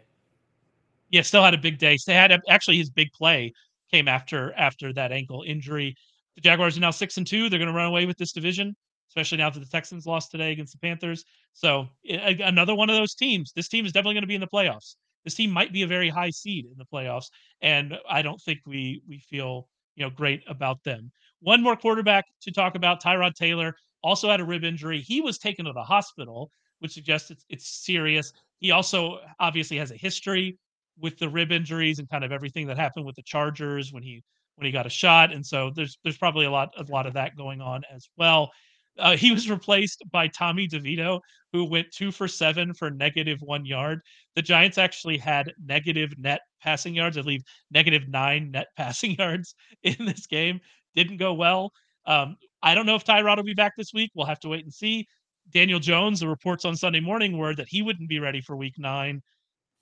[1.09, 1.97] Yeah, still had a big day.
[1.97, 3.53] So they had a, actually his big play
[3.91, 5.95] came after after that ankle injury.
[6.35, 7.49] The Jaguars are now six and two.
[7.49, 8.75] They're going to run away with this division,
[9.09, 11.23] especially now that the Texans lost today against the Panthers.
[11.53, 13.53] So another one of those teams.
[13.55, 14.95] This team is definitely going to be in the playoffs.
[15.23, 17.25] This team might be a very high seed in the playoffs,
[17.61, 21.11] and I don't think we we feel you know great about them.
[21.41, 25.01] One more quarterback to talk about, Tyrod Taylor also had a rib injury.
[25.01, 28.31] He was taken to the hospital, which suggests it's, it's serious.
[28.59, 30.57] He also obviously has a history
[30.99, 34.23] with the rib injuries and kind of everything that happened with the Chargers when he
[34.55, 37.13] when he got a shot, and so there's there's probably a lot a lot of
[37.13, 38.51] that going on as well.
[38.97, 41.19] Uh, he was replaced by Tommy DeVito,
[41.53, 44.01] who went two for seven for negative one yard.
[44.35, 49.55] The Giants actually had negative net passing yards, I believe negative nine net passing yards
[49.83, 50.59] in this game.
[50.95, 51.71] Didn't go well.
[52.05, 52.37] Um,
[52.67, 54.11] I don't know if Tyrod will be back this week.
[54.13, 55.07] We'll have to wait and see.
[55.53, 58.73] Daniel Jones, the reports on Sunday morning were that he wouldn't be ready for week
[58.77, 59.21] nine.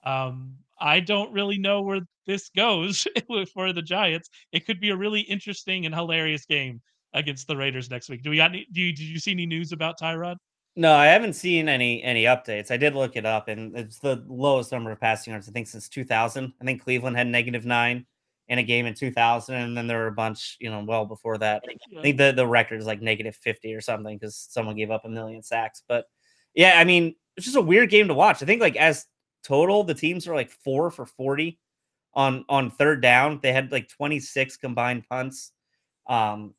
[0.03, 3.07] Um, I don't really know where this goes
[3.55, 4.29] for the Giants.
[4.51, 6.79] It could be a really interesting and hilarious game
[7.13, 8.21] against the Raiders next week.
[8.21, 10.35] Do we got any, do you, did you see any news about Tyrod?
[10.75, 12.69] No, I haven't seen any any updates.
[12.69, 15.67] I did look it up, and it's the lowest number of passing yards I think
[15.67, 16.53] since 2000.
[16.61, 18.05] I think Cleveland had negative nine
[18.47, 21.37] in a game in 2000, and then there were a bunch, you know, well before
[21.37, 21.63] that.
[21.97, 25.05] I think the the record is like negative 50 or something because someone gave up
[25.05, 25.81] a million sacks.
[25.87, 26.05] But
[26.53, 28.43] yeah, I mean, it's just a weird game to watch.
[28.43, 29.05] I think like as
[29.43, 31.59] total, the teams are like four for 40
[32.13, 33.39] on on third down.
[33.41, 35.51] They had like 26 combined punts.
[36.07, 36.53] Um,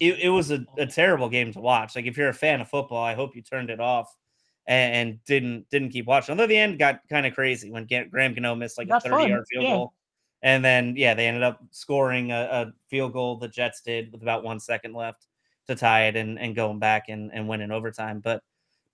[0.00, 1.96] it, it was a, a terrible game to watch.
[1.96, 4.14] Like if you're a fan of football, I hope you turned it off
[4.66, 6.32] and, and didn't didn't keep watching.
[6.32, 9.28] Although the end got kind of crazy when Graham Gano missed like a 30 fun.
[9.28, 9.70] yard field yeah.
[9.70, 9.94] goal.
[10.42, 14.22] And then yeah, they ended up scoring a, a, field goal the Jets did with
[14.22, 15.26] about one second left
[15.66, 18.20] to tie it and, and going back and, and win in overtime.
[18.20, 18.42] But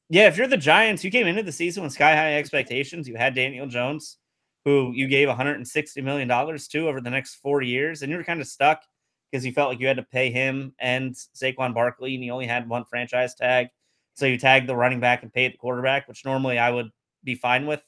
[0.08, 3.08] yeah, if you're the Giants, you came into the season with sky high expectations.
[3.08, 4.18] You had Daniel Jones,
[4.64, 8.24] who you gave 160 million dollars to over the next four years, and you were
[8.24, 8.82] kind of stuck
[9.30, 12.46] because you felt like you had to pay him and Saquon Barkley, and you only
[12.46, 13.68] had one franchise tag.
[14.14, 16.90] So you tagged the running back and paid the quarterback, which normally I would
[17.24, 17.82] be fine with.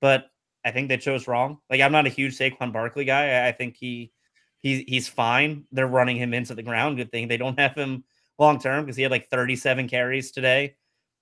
[0.00, 0.26] But
[0.64, 1.58] I think they chose wrong.
[1.70, 3.46] Like I'm not a huge Saquon Barkley guy.
[3.46, 4.12] I think he
[4.60, 5.64] he's he's fine.
[5.72, 6.96] They're running him into the ground.
[6.96, 8.04] Good thing they don't have him
[8.38, 10.76] long term because he had like 37 carries today.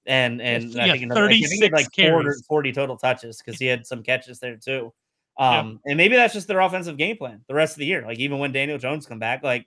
[0.07, 3.59] And and yeah, I think another, 36 I think like 40, 40 total touches because
[3.59, 4.93] he had some catches there too.
[5.39, 5.91] Um, yeah.
[5.93, 8.03] and maybe that's just their offensive game plan the rest of the year.
[8.07, 9.67] Like even when Daniel Jones come back, like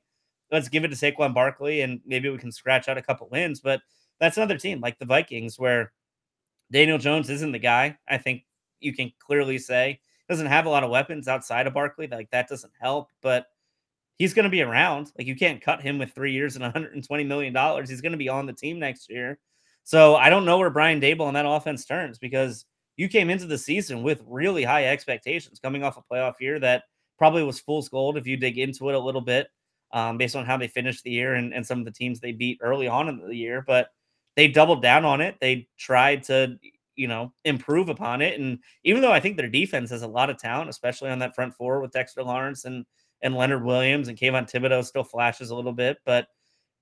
[0.52, 3.60] let's give it to Saquon Barkley and maybe we can scratch out a couple wins.
[3.60, 3.82] But
[4.20, 5.92] that's another team like the Vikings where
[6.72, 7.98] Daniel Jones isn't the guy.
[8.08, 8.44] I think
[8.84, 12.08] you can clearly say doesn't have a lot of weapons outside of Barkley.
[12.08, 13.48] Like that doesn't help, but
[14.18, 15.12] he's going to be around.
[15.18, 17.90] Like you can't cut him with three years and 120 million dollars.
[17.90, 19.40] He's going to be on the team next year.
[19.84, 22.66] So I don't know where Brian Daboll and that offense turns because
[22.96, 26.84] you came into the season with really high expectations coming off a playoff year that
[27.18, 29.48] probably was fool's gold if you dig into it a little bit
[29.92, 32.32] um, based on how they finished the year and, and some of the teams they
[32.32, 33.64] beat early on in the year.
[33.66, 33.90] But
[34.36, 35.36] they doubled down on it.
[35.42, 36.58] They tried to,
[36.96, 38.40] you know, improve upon it.
[38.40, 41.36] And even though I think their defense has a lot of talent, especially on that
[41.36, 42.86] front four with Dexter Lawrence and
[43.22, 46.28] and Leonard Williams and Kayvon Thibodeaux still flashes a little bit, but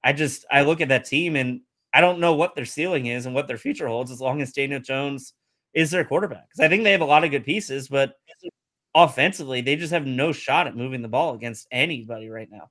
[0.04, 1.62] I just I look at that team and
[1.94, 4.54] I don't know what their ceiling is and what their future holds as long as
[4.54, 5.34] Daniel Jones
[5.74, 6.48] is their quarterback.
[6.50, 8.14] Because I think they have a lot of good pieces, but
[8.96, 12.70] offensively, they just have no shot at moving the ball against anybody right now.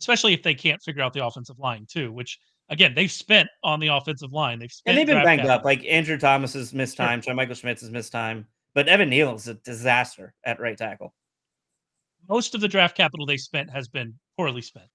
[0.00, 2.38] Especially if they can't figure out the offensive line too, which
[2.72, 4.58] again they've spent on the offensive line.
[4.58, 5.64] They've and they've been banged up.
[5.64, 9.34] Like Andrew Thomas has missed time, John Michael Schmitz has missed time, but Evan Neal
[9.34, 11.14] is a disaster at right tackle.
[12.28, 14.86] Most of the draft capital they spent has been poorly spent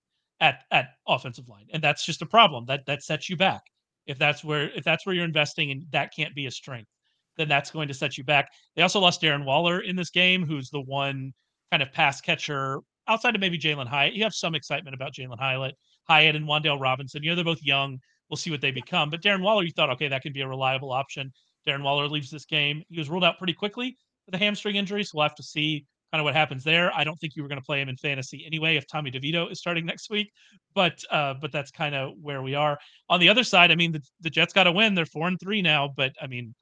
[0.42, 2.66] at at offensive line, and that's just a problem.
[2.66, 3.62] That that sets you back.
[4.08, 6.90] If that's where if that's where you're investing and that can't be a strength,
[7.38, 8.50] then that's going to set you back.
[8.76, 11.34] They also lost Darren Waller in this game, who's the one
[11.72, 14.14] kind of pass catcher outside of maybe Jalin Hyatt.
[14.14, 15.76] You have some excitement about Jalin Hyatt,
[16.08, 17.24] Hyatt and Wan'Dale Robinson.
[17.24, 18.00] You know, they're both young.
[18.30, 19.10] We'll see what they become.
[19.10, 21.32] But Darren Waller, you thought, okay, that can be a reliable option.
[21.68, 22.84] Darren Waller leaves this game.
[22.90, 25.86] He was ruled out pretty quickly with a hamstring injury, so we'll have to see
[26.12, 26.92] kind of what happens there.
[26.96, 29.52] I don't think you were going to play him in fantasy anyway if Tommy DeVito
[29.52, 30.32] is starting next week,
[30.74, 32.78] but uh, but that's kind of where we are.
[33.10, 34.96] On the other side, I mean, the, the Jets got to win.
[34.96, 36.56] They're four and three now, but I mean,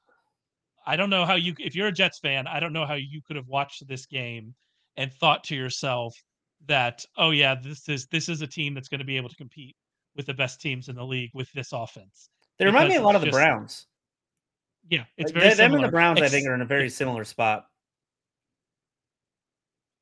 [0.85, 3.21] I don't know how you if you're a Jets fan, I don't know how you
[3.25, 4.55] could have watched this game
[4.97, 6.15] and thought to yourself
[6.67, 9.35] that oh yeah, this is this is a team that's going to be able to
[9.35, 9.75] compete
[10.15, 12.29] with the best teams in the league with this offense.
[12.57, 13.87] They remind me a lot of the Browns.
[14.89, 16.21] Yeah, it's very them and the Browns.
[16.21, 17.65] I think are in a very similar spot.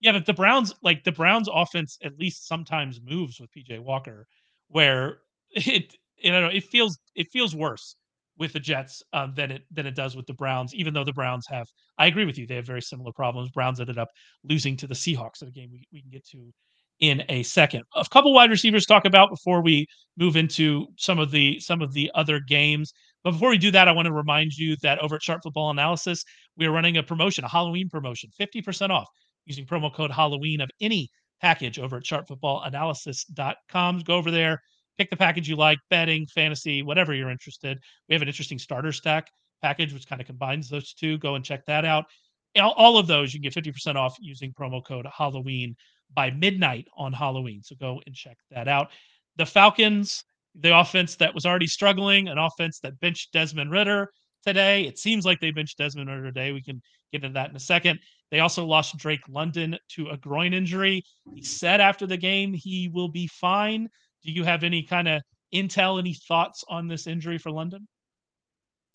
[0.02, 4.28] Yeah, but the Browns, like the Browns offense, at least sometimes moves with PJ Walker,
[4.68, 5.20] where
[5.52, 7.96] it you know it feels it feels worse
[8.38, 10.74] with the Jets um, than it than it does with the Browns.
[10.74, 11.68] Even though the Browns have,
[11.98, 13.50] I agree with you, they have very similar problems.
[13.52, 14.10] Browns ended up
[14.44, 16.52] losing to the Seahawks in a game we, we can get to
[17.00, 17.84] in a second.
[17.96, 19.86] A couple wide receivers talk about before we
[20.18, 22.94] move into some of the some of the other games.
[23.24, 25.72] But before we do that, I want to remind you that over at Sharp Football
[25.72, 26.24] Analysis,
[26.58, 29.08] we are running a promotion, a Halloween promotion, 50% off
[29.46, 31.10] using promo code Halloween of any
[31.42, 34.00] package over at sharpfootballanalysis.com.
[34.00, 34.62] Go over there,
[34.98, 37.80] pick the package you like, betting, fantasy, whatever you're interested.
[38.08, 39.28] We have an interesting starter stack
[39.62, 41.18] package, which kind of combines those two.
[41.18, 42.06] Go and check that out.
[42.62, 45.76] All of those you can get 50% off using promo code Halloween
[46.14, 47.64] by midnight on Halloween.
[47.64, 48.90] So go and check that out.
[49.38, 50.24] The Falcons,
[50.54, 54.12] the offense that was already struggling, an offense that benched Desmond Ridder
[54.46, 54.84] today.
[54.84, 56.52] It seems like they benched Desmond Ridder today.
[56.52, 56.80] We can
[57.12, 58.00] get into that in a second.
[58.30, 61.04] They also lost Drake London to a groin injury.
[61.34, 63.90] He said after the game he will be fine.
[64.24, 65.22] Do you have any kind of
[65.54, 67.88] intel, any thoughts on this injury for London?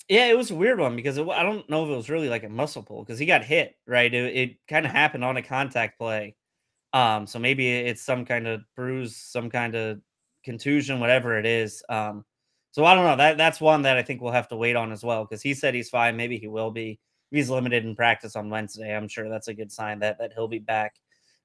[0.08, 2.30] Yeah, it was a weird one because it, I don't know if it was really
[2.30, 4.12] like a muscle pull because he got hit, right?
[4.12, 6.34] It, it kind of happened on a contact play.
[6.94, 10.00] Um, so maybe it's some kind of bruise, some kind of
[10.44, 11.82] contusion, whatever it is.
[11.90, 12.24] Um,
[12.72, 13.16] so I don't know.
[13.16, 15.52] That that's one that I think we'll have to wait on as well because he
[15.52, 16.16] said he's fine.
[16.16, 16.98] Maybe he will be
[17.30, 20.48] he's limited in practice on Wednesday, I'm sure that's a good sign that that he'll
[20.48, 20.94] be back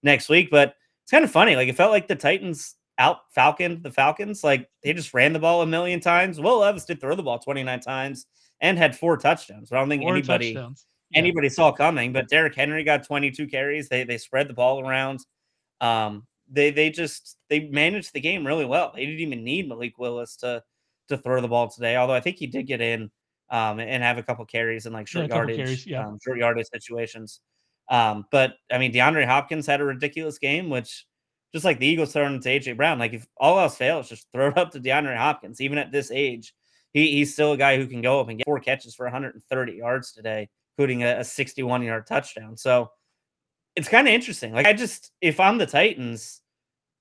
[0.02, 0.50] next week.
[0.50, 1.56] But it's kind of funny.
[1.56, 4.44] Like it felt like the Titans out Falcon the Falcons.
[4.44, 6.40] Like they just ran the ball a million times.
[6.40, 8.26] Will Levis did throw the ball 29 times
[8.62, 9.72] and had four touchdowns.
[9.72, 10.70] I don't think four anybody yeah.
[11.14, 12.14] anybody saw coming.
[12.14, 13.90] But Derrick Henry got 22 carries.
[13.90, 15.20] They they spread the ball around.
[15.82, 18.92] Um, they they just they managed the game really well.
[18.96, 20.64] They didn't even need Malik Willis to
[21.10, 21.96] to throw the ball today.
[21.96, 23.10] Although I think he did get in
[23.50, 26.08] um, and have a couple carries in like short Yeah, yardage, carries, yeah.
[26.08, 27.42] um, short yardage situations.
[27.90, 31.06] Um, but I mean, DeAndre Hopkins had a ridiculous game, which
[31.54, 34.28] just like the Eagles throwing it to AJ Brown, like if all else fails, just
[34.34, 35.62] throw it up to DeAndre Hopkins.
[35.62, 36.54] Even at this age,
[36.94, 39.72] he, he's still a guy who can go up and get four catches for 130
[39.74, 42.58] yards today, including a, a 61 yard touchdown.
[42.58, 42.90] So
[43.76, 44.54] it's kind of interesting.
[44.54, 46.42] Like I just, if I'm the Titans,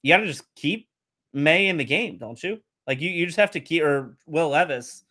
[0.03, 0.89] you got to just keep
[1.33, 2.61] May in the game, don't you?
[2.87, 5.05] Like you, you just have to keep or Will Levis.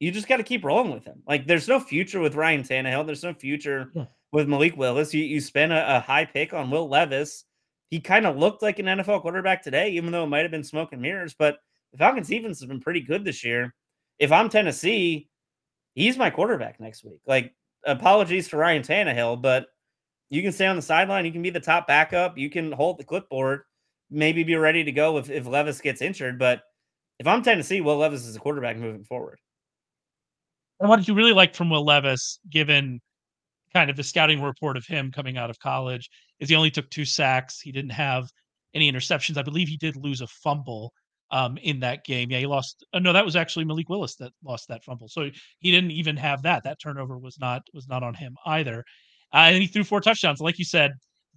[0.00, 1.22] You just got to keep rolling with him.
[1.28, 3.06] Like there's no future with Ryan Tannehill.
[3.06, 4.04] There's no future Yeah.
[4.32, 5.12] with Malik Willis.
[5.14, 7.44] You you spend a, a high pick on Will Levis.
[7.92, 10.64] He kind of looked like an NFL quarterback today, even though it might have been
[10.64, 11.34] smoke and mirrors.
[11.38, 11.58] But
[11.92, 13.74] the Falcons defense has been pretty good this year.
[14.18, 15.28] If I'm Tennessee,
[15.94, 17.20] he's my quarterback next week.
[17.26, 17.52] Like
[17.84, 19.66] apologies to Ryan Tannehill, but
[20.30, 21.26] you can stay on the sideline.
[21.26, 22.38] You can be the top backup.
[22.38, 23.60] You can hold the clipboard.
[24.10, 26.38] Maybe be ready to go if, if Levis gets injured.
[26.38, 26.62] But
[27.18, 29.38] if I'm Tennessee, Will Levis is a quarterback moving forward.
[30.80, 33.02] And what did you really like from Will Levis, given
[33.74, 36.08] kind of the scouting report of him coming out of college?
[36.40, 37.60] Is he only took two sacks.
[37.60, 38.28] He didn't have
[38.74, 39.36] any interceptions.
[39.36, 40.92] I believe he did lose a fumble
[41.30, 42.30] um, in that game.
[42.30, 42.84] Yeah, he lost.
[42.92, 45.08] Oh, no, that was actually Malik Willis that lost that fumble.
[45.08, 46.64] So he didn't even have that.
[46.64, 48.84] That turnover was not was not on him either.
[49.32, 50.40] Uh, and he threw four touchdowns.
[50.40, 50.92] Like you said,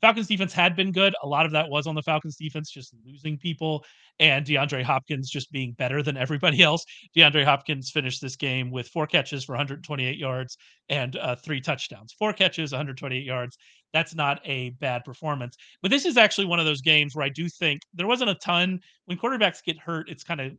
[0.05, 1.15] Falcons defense had been good.
[1.23, 3.83] A lot of that was on the Falcons defense, just losing people
[4.19, 6.85] and DeAndre Hopkins just being better than everybody else.
[7.17, 10.57] DeAndre Hopkins finished this game with four catches for 128 yards
[10.89, 12.13] and uh, three touchdowns.
[12.19, 13.57] Four catches, 128 yards.
[13.93, 15.57] That's not a bad performance.
[15.81, 18.35] But this is actually one of those games where I do think there wasn't a
[18.35, 20.07] ton when quarterbacks get hurt.
[20.07, 20.51] It's kind of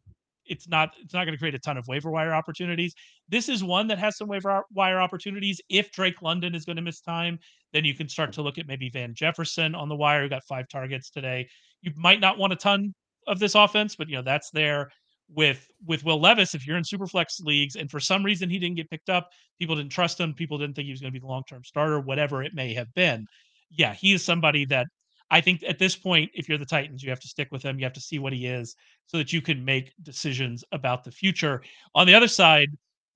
[0.47, 2.95] it's not it's not going to create a ton of waiver wire opportunities.
[3.29, 5.61] This is one that has some waiver wire opportunities.
[5.69, 7.39] If Drake London is going to miss time,
[7.73, 10.45] then you can start to look at maybe Van Jefferson on the wire, who got
[10.45, 11.49] five targets today.
[11.83, 12.95] You might not want a ton
[13.27, 14.91] of this offense, but you know that's there
[15.29, 16.55] with with Will Levis.
[16.55, 19.77] If you're in superflex leagues and for some reason he didn't get picked up, people
[19.77, 22.01] didn't trust him, people didn't think he was going to be the long term starter,
[22.01, 23.27] whatever it may have been.
[23.71, 24.87] Yeah, he is somebody that
[25.31, 27.79] I think at this point, if you're the Titans, you have to stick with him.
[27.79, 31.11] You have to see what he is so that you can make decisions about the
[31.11, 31.63] future.
[31.95, 32.69] On the other side,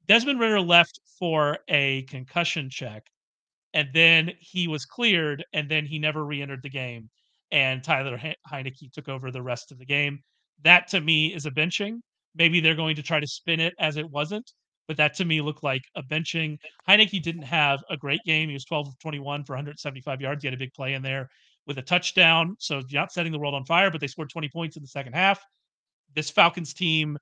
[0.09, 3.05] Desmond Ridder left for a concussion check
[3.75, 7.09] and then he was cleared, and then he never re-entered the game.
[7.53, 10.21] And Tyler He- Heinicke took over the rest of the game.
[10.63, 12.01] That to me is a benching.
[12.35, 14.53] Maybe they're going to try to spin it as it wasn't,
[14.89, 16.59] but that to me looked like a benching.
[16.89, 18.49] Heinicke didn't have a great game.
[18.49, 20.43] He was 12 of 21 for 175 yards.
[20.43, 21.29] He had a big play in there
[21.67, 22.57] with a touchdown.
[22.59, 25.13] So not setting the world on fire, but they scored 20 points in the second
[25.15, 25.41] half.
[26.15, 27.17] This Falcons team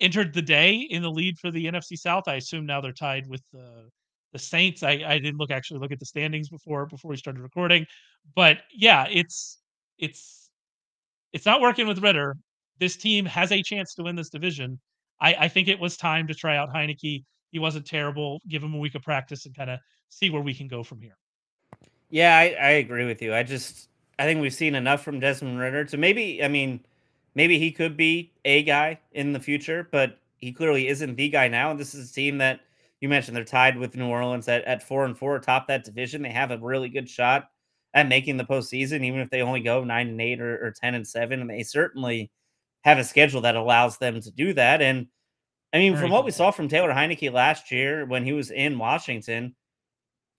[0.00, 2.24] entered the day in the lead for the NFC South.
[2.26, 3.88] I assume now they're tied with the
[4.32, 4.82] the Saints.
[4.82, 7.86] I, I didn't look actually look at the standings before before we started recording,
[8.34, 9.58] but yeah, it's
[9.98, 10.50] it's
[11.32, 12.36] it's not working with Ridder.
[12.78, 14.80] This team has a chance to win this division.
[15.20, 17.24] I, I think it was time to try out Heinicke.
[17.50, 18.40] He wasn't terrible.
[18.48, 19.78] Give him a week of practice and kind of
[20.08, 21.16] see where we can go from here.
[22.12, 23.34] Yeah, I, I agree with you.
[23.34, 23.88] I just
[24.18, 26.80] I think we've seen enough from Desmond Ridder to maybe I mean
[27.34, 31.48] maybe he could be a guy in the future, but he clearly isn't the guy
[31.48, 31.70] now.
[31.70, 32.60] And this is a team that
[33.00, 36.22] you mentioned they're tied with New Orleans at, at four and four atop that division.
[36.22, 37.50] They have a really good shot
[37.94, 40.94] at making the postseason, even if they only go nine and eight or, or ten
[40.94, 41.40] and seven.
[41.40, 42.30] And they certainly
[42.84, 44.82] have a schedule that allows them to do that.
[44.82, 45.08] And
[45.72, 48.50] I mean, Very from what we saw from Taylor Heinicke last year when he was
[48.50, 49.56] in Washington,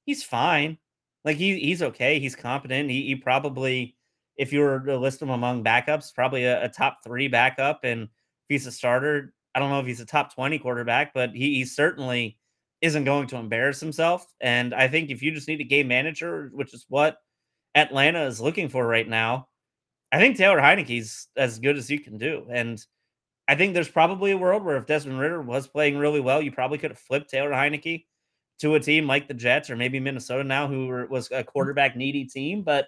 [0.05, 0.77] he's fine.
[1.25, 2.19] Like he he's okay.
[2.19, 2.89] He's competent.
[2.89, 3.95] He, he probably,
[4.37, 7.81] if you were to list him among backups, probably a, a top three backup.
[7.83, 8.09] And if
[8.49, 11.65] he's a starter, I don't know if he's a top 20 quarterback, but he, he
[11.65, 12.37] certainly
[12.81, 14.27] isn't going to embarrass himself.
[14.41, 17.17] And I think if you just need a game manager, which is what
[17.75, 19.47] Atlanta is looking for right now,
[20.11, 22.45] I think Taylor Heinicke's as good as you can do.
[22.51, 22.83] And
[23.47, 26.51] I think there's probably a world where if Desmond Ridder was playing really well, you
[26.51, 28.05] probably could have flipped Taylor Heinicke
[28.59, 31.95] to a team like the Jets or maybe Minnesota now, who were, was a quarterback
[31.95, 32.61] needy team.
[32.61, 32.87] But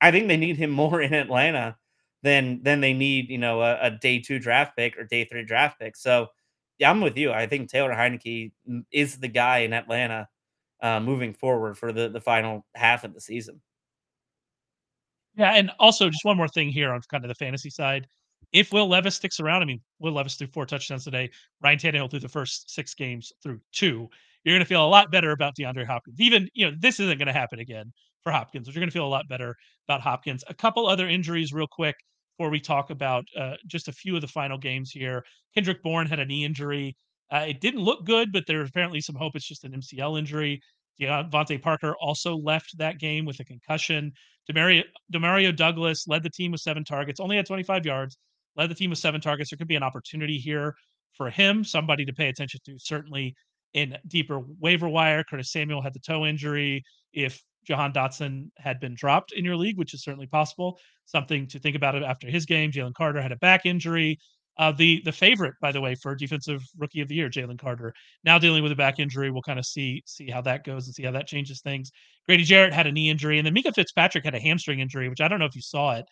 [0.00, 1.76] I think they need him more in Atlanta
[2.22, 5.44] than than they need, you know, a, a day two draft pick or day three
[5.44, 5.96] draft pick.
[5.96, 6.28] So
[6.78, 7.32] yeah, I'm with you.
[7.32, 10.28] I think Taylor Heinicke mm, is the guy in Atlanta
[10.82, 13.60] uh, moving forward for the the final half of the season.
[15.36, 18.06] Yeah, and also just one more thing here on kind of the fantasy side.
[18.52, 21.30] If Will Levis sticks around, I mean, Will Levis threw four touchdowns today.
[21.62, 24.08] Ryan Tannehill through the first six games through two.
[24.44, 26.20] You're going to feel a lot better about DeAndre Hopkins.
[26.20, 28.94] Even you know this isn't going to happen again for Hopkins, but you're going to
[28.94, 29.54] feel a lot better
[29.88, 30.44] about Hopkins.
[30.48, 31.96] A couple other injuries, real quick,
[32.36, 35.22] before we talk about uh, just a few of the final games here.
[35.54, 36.96] Kendrick Bourne had a knee injury.
[37.32, 40.60] Uh, it didn't look good, but there's apparently some hope it's just an MCL injury.
[41.00, 44.12] DeVante Parker also left that game with a concussion.
[44.50, 44.82] Demario,
[45.12, 48.18] Demario Douglas led the team with seven targets, only had 25 yards,
[48.56, 49.50] led the team with seven targets.
[49.50, 50.74] There could be an opportunity here
[51.16, 53.34] for him, somebody to pay attention to, certainly
[53.74, 55.24] in deeper waiver wire.
[55.24, 56.82] Curtis Samuel had the toe injury.
[57.12, 61.58] If Jahan Dotson had been dropped in your league, which is certainly possible, something to
[61.58, 62.72] think about after his game.
[62.72, 64.18] Jalen Carter had a back injury.
[64.58, 67.94] Uh, the the favorite, by the way, for defensive rookie of the year, Jalen Carter,
[68.24, 69.30] now dealing with a back injury.
[69.30, 71.90] We'll kind of see see how that goes and see how that changes things.
[72.26, 75.20] Grady Jarrett had a knee injury, and then Minkah Fitzpatrick had a hamstring injury, which
[75.20, 76.04] I don't know if you saw it,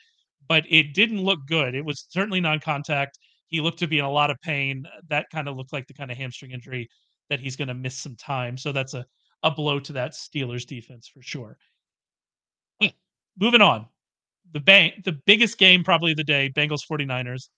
[0.48, 1.74] but it didn't look good.
[1.74, 3.18] It was certainly non-contact.
[3.48, 4.84] He looked to be in a lot of pain.
[5.08, 6.88] That kind of looked like the kind of hamstring injury
[7.30, 8.56] that he's going to miss some time.
[8.56, 9.06] So that's a
[9.44, 11.56] a blow to that Steelers defense for sure.
[12.80, 12.88] Hmm.
[13.38, 13.86] Moving on.
[14.52, 17.48] The bank the biggest game probably of the day, Bengals 49ers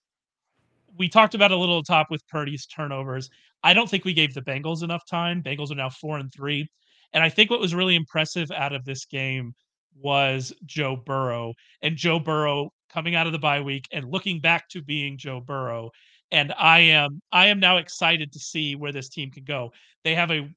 [0.97, 3.29] we talked about a little top with Purdy's turnovers.
[3.63, 5.43] I don't think we gave the Bengals enough time.
[5.43, 6.67] Bengals are now four and three.
[7.13, 9.53] And I think what was really impressive out of this game
[9.95, 14.69] was Joe Burrow and Joe Burrow coming out of the bye week and looking back
[14.69, 15.91] to being Joe Burrow.
[16.31, 19.71] And I am I am now excited to see where this team can go.
[20.03, 20.49] They have a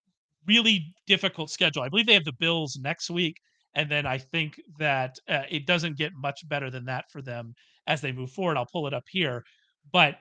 [0.46, 1.82] really difficult schedule.
[1.82, 3.40] I believe they have the Bills next week,
[3.74, 7.54] and then I think that uh, it doesn't get much better than that for them
[7.86, 8.56] as they move forward.
[8.56, 9.44] I'll pull it up here,
[9.92, 10.16] but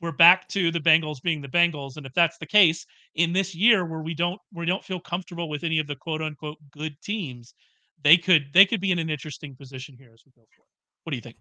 [0.00, 1.96] we're back to the Bengals being the Bengals.
[1.96, 2.84] And if that's the case
[3.14, 6.22] in this year where we don't we don't feel comfortable with any of the quote
[6.22, 7.54] unquote good teams,
[8.02, 10.68] they could they could be in an interesting position here as we go forward.
[11.04, 11.36] What do you think?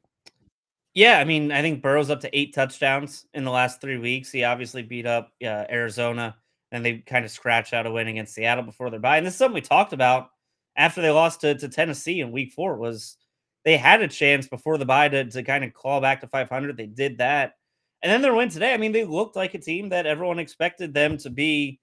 [0.93, 4.31] Yeah, I mean, I think Burrow's up to eight touchdowns in the last three weeks.
[4.31, 6.35] He obviously beat up uh, Arizona,
[6.71, 9.17] and they kind of scratched out a win against Seattle before their bye.
[9.17, 10.29] And this is something we talked about
[10.75, 12.75] after they lost to, to Tennessee in Week Four.
[12.75, 13.17] Was
[13.63, 16.75] they had a chance before the bye to, to kind of claw back to 500?
[16.75, 17.53] They did that,
[18.01, 20.93] and then their win today, I mean, they looked like a team that everyone expected
[20.93, 21.79] them to be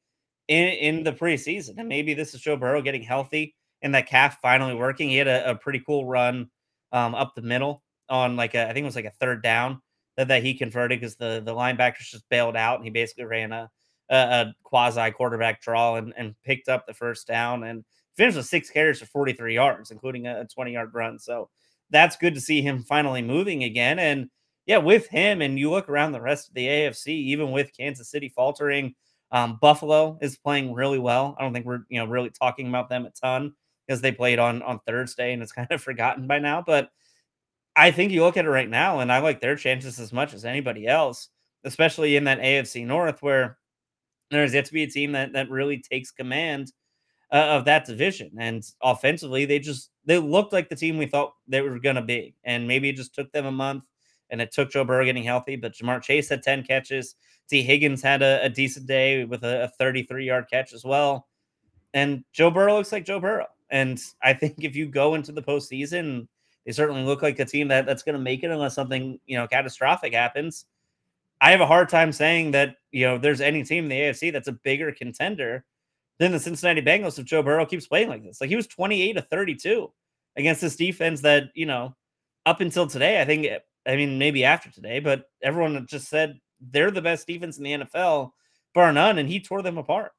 [0.49, 1.79] in, in the preseason.
[1.79, 5.09] And maybe this is Joe Burrow getting healthy and that calf finally working.
[5.09, 6.51] He had a, a pretty cool run
[6.93, 9.81] um, up the middle on like a, I think it was like a third down
[10.17, 13.53] that, that he converted because the, the linebackers just bailed out and he basically ran
[13.53, 13.71] a,
[14.11, 17.85] a, a quasi quarterback draw and, and picked up the first down and
[18.17, 21.19] finished with six carries for 43 yards, including a 20 yard run.
[21.19, 21.49] So
[21.91, 23.99] that's good to see him finally moving again.
[23.99, 24.29] And
[24.67, 28.11] yeah, with him, and you look around the rest of the AFC, even with Kansas
[28.11, 28.95] City faltering,
[29.31, 31.37] um, Buffalo is playing really well.
[31.39, 33.55] I don't think we're you know really talking about them a ton
[33.87, 36.63] because they played on on Thursday and it's kind of forgotten by now.
[36.67, 36.91] But
[37.79, 40.35] I think you look at it right now, and I like their chances as much
[40.35, 41.29] as anybody else,
[41.65, 43.59] especially in that AFC North where
[44.31, 46.73] there's yet to be a team that that really takes command
[47.33, 48.33] uh, of that division.
[48.39, 52.03] And offensively, they just they looked like the team we thought they were going to
[52.03, 53.85] be, and maybe it just took them a month
[54.31, 55.57] and it took Joe Burrow getting healthy.
[55.57, 57.15] But Ja'Marr Chase had 10 catches.
[57.49, 61.29] Tee Higgins had a, a decent day with a, a 33 yard catch as well.
[61.95, 63.47] And Joe Burrow looks like Joe Burrow.
[63.71, 66.29] And I think if you go into the postseason,
[66.69, 69.39] they certainly look like a team that, that's going to make it unless something you
[69.39, 70.67] know catastrophic happens.
[71.41, 74.31] I have a hard time saying that you know there's any team in the AFC
[74.31, 75.65] that's a bigger contender
[76.19, 78.43] than the Cincinnati Bengals if Joe Burrow keeps playing like this.
[78.43, 79.91] Like he was 28 to 32
[80.37, 81.97] against this defense that you know
[82.45, 83.47] up until today, I think
[83.87, 87.73] I mean, maybe after today, but everyone just said they're the best defense in the
[87.73, 88.33] NFL,
[88.75, 90.13] bar none, and he tore them apart.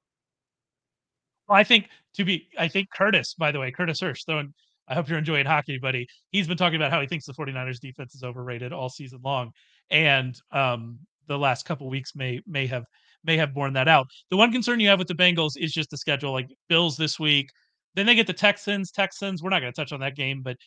[1.47, 4.47] Well, I think to be, I think Curtis, by the way, Curtis Hirsch, though,
[4.89, 6.07] I hope you're enjoying hockey, buddy.
[6.31, 9.51] He's been talking about how he thinks the 49ers defense is overrated all season long.
[9.91, 12.83] And um, the last couple weeks may may have
[13.23, 14.07] may have borne that out.
[14.29, 17.19] The one concern you have with the Bengals is just the schedule, like Bills this
[17.19, 17.49] week.
[17.95, 18.91] Then they get the Texans.
[18.91, 20.57] Texans, we're not going to touch on that game, but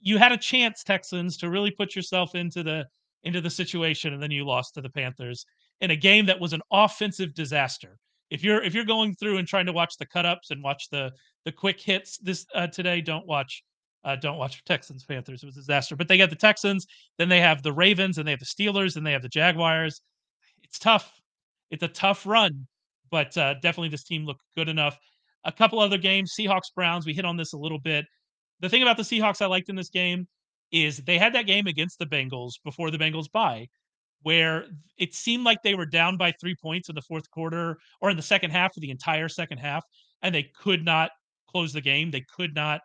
[0.00, 2.86] you had a chance, Texans, to really put yourself into the
[3.24, 5.44] into the situation, and then you lost to the Panthers
[5.80, 7.98] in a game that was an offensive disaster.
[8.30, 10.88] If you're if you're going through and trying to watch the cut ups and watch
[10.90, 11.10] the
[11.48, 13.62] the quick hits this uh, today, don't watch
[14.04, 15.42] uh, don't watch Texans Panthers.
[15.42, 15.96] It was a disaster.
[15.96, 16.86] But they got the Texans,
[17.16, 20.00] then they have the Ravens, and they have the Steelers, and they have the Jaguars.
[20.62, 21.20] It's tough.
[21.70, 22.66] It's a tough run,
[23.10, 24.98] but uh, definitely this team looked good enough.
[25.44, 27.06] A couple other games, Seahawks Browns.
[27.06, 28.04] We hit on this a little bit
[28.60, 30.26] the thing about the Seahawks I liked in this game
[30.72, 33.68] is they had that game against the Bengals before the Bengals bye,
[34.22, 34.66] where
[34.98, 38.16] it seemed like they were down by three points in the fourth quarter or in
[38.16, 39.84] the second half of the entire second half,
[40.22, 41.10] and they could not
[41.48, 42.10] close the game.
[42.10, 42.80] They could not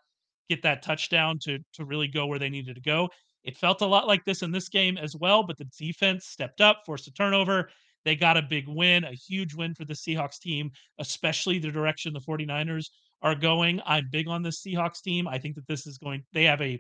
[0.50, 3.10] get that touchdown to to really go where they needed to go.
[3.44, 6.62] It felt a lot like this in this game as well, but the defense stepped
[6.62, 7.70] up, forced a turnover.
[8.06, 12.14] They got a big win, a huge win for the Seahawks team, especially the direction
[12.14, 12.86] the 49ers
[13.22, 13.82] are going.
[13.86, 15.28] I'm big on the Seahawks team.
[15.28, 16.80] I think that this is going they have a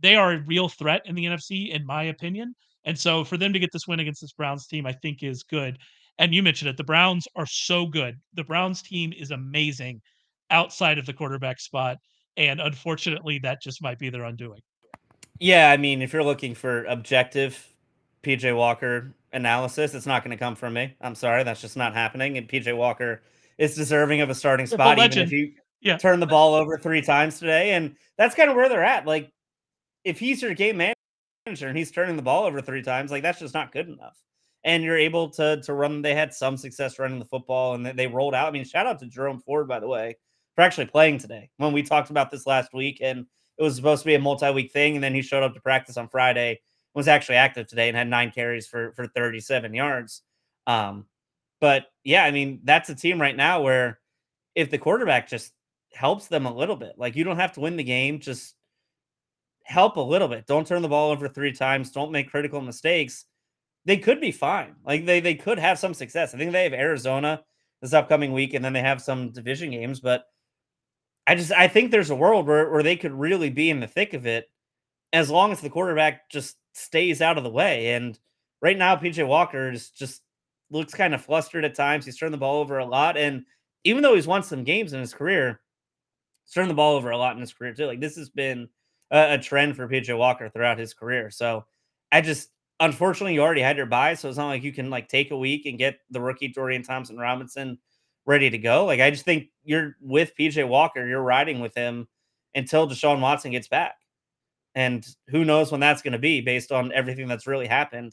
[0.00, 2.54] they are a real threat in the NFC in my opinion.
[2.84, 5.42] And so for them to get this win against this Browns team I think is
[5.42, 5.78] good.
[6.18, 6.76] And you mentioned it.
[6.76, 8.16] The Browns are so good.
[8.34, 10.00] The Browns team is amazing.
[10.52, 11.98] Outside of the quarterback spot.
[12.36, 14.60] And unfortunately, that just might be their undoing.
[15.38, 17.68] Yeah, I mean, if you're looking for objective
[18.22, 20.94] PJ Walker analysis, it's not going to come from me.
[21.00, 22.38] I'm sorry, that's just not happening.
[22.38, 23.22] And PJ Walker
[23.58, 25.96] is deserving of a starting spot, even if you yeah.
[25.96, 27.72] turn the ball over three times today.
[27.72, 29.06] And that's kind of where they're at.
[29.06, 29.30] Like,
[30.04, 33.38] if he's your game manager and he's turning the ball over three times, like that's
[33.38, 34.16] just not good enough.
[34.64, 36.02] And you're able to to run.
[36.02, 38.46] They had some success running the football, and they, they rolled out.
[38.46, 40.16] I mean, shout out to Jerome Ford, by the way,
[40.54, 41.50] for actually playing today.
[41.56, 43.26] When we talked about this last week, and
[43.58, 45.96] it was supposed to be a multi-week thing, and then he showed up to practice
[45.96, 46.60] on Friday,
[46.94, 50.22] was actually active today, and had nine carries for for 37 yards.
[50.66, 51.06] Um,
[51.60, 54.00] but yeah, I mean, that's a team right now where
[54.54, 55.52] if the quarterback just
[55.92, 58.54] helps them a little bit, like you don't have to win the game, just
[59.64, 60.46] help a little bit.
[60.46, 61.90] Don't turn the ball over three times.
[61.90, 63.24] Don't make critical mistakes.
[63.84, 64.74] They could be fine.
[64.84, 66.34] Like they they could have some success.
[66.34, 67.42] I think they have Arizona
[67.80, 70.24] this upcoming week, and then they have some division games, but
[71.26, 73.86] I just I think there's a world where, where they could really be in the
[73.86, 74.48] thick of it
[75.12, 77.94] as long as the quarterback just stays out of the way.
[77.94, 78.18] And
[78.60, 80.22] right now, PJ Walker is just
[80.70, 82.04] looks kind of flustered at times.
[82.04, 83.16] He's turned the ball over a lot.
[83.16, 83.44] And
[83.84, 85.60] even though he's won some games in his career,
[86.44, 87.86] he's turned the ball over a lot in his career too.
[87.86, 88.68] Like this has been
[89.10, 91.30] a, a trend for PJ Walker throughout his career.
[91.30, 91.66] So
[92.10, 92.48] I just
[92.80, 95.36] unfortunately you already had your buy, so it's not like you can like take a
[95.36, 97.78] week and get the rookie Dorian Thompson Robinson
[98.26, 98.84] ready to go.
[98.84, 102.08] Like I just think you're with PJ Walker, you're riding with him
[102.54, 103.96] until Deshaun Watson gets back.
[104.74, 108.12] And who knows when that's going to be based on everything that's really happened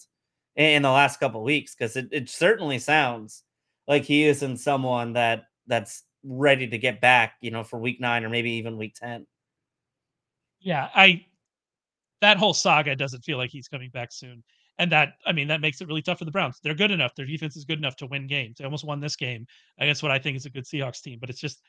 [0.56, 3.44] in the last couple weeks because it, it certainly sounds
[3.88, 8.26] like he isn't someone that that's ready to get back, you know, for week 9
[8.26, 9.26] or maybe even week 10.
[10.60, 11.26] Yeah, I
[12.22, 14.44] that whole saga doesn't feel like he's coming back soon.
[14.80, 16.60] And that, I mean, that makes it really tough for the Browns.
[16.64, 17.14] They're good enough.
[17.14, 18.56] Their defense is good enough to win games.
[18.58, 19.46] They almost won this game
[19.78, 21.62] against what I think is a good Seahawks team, but it's just,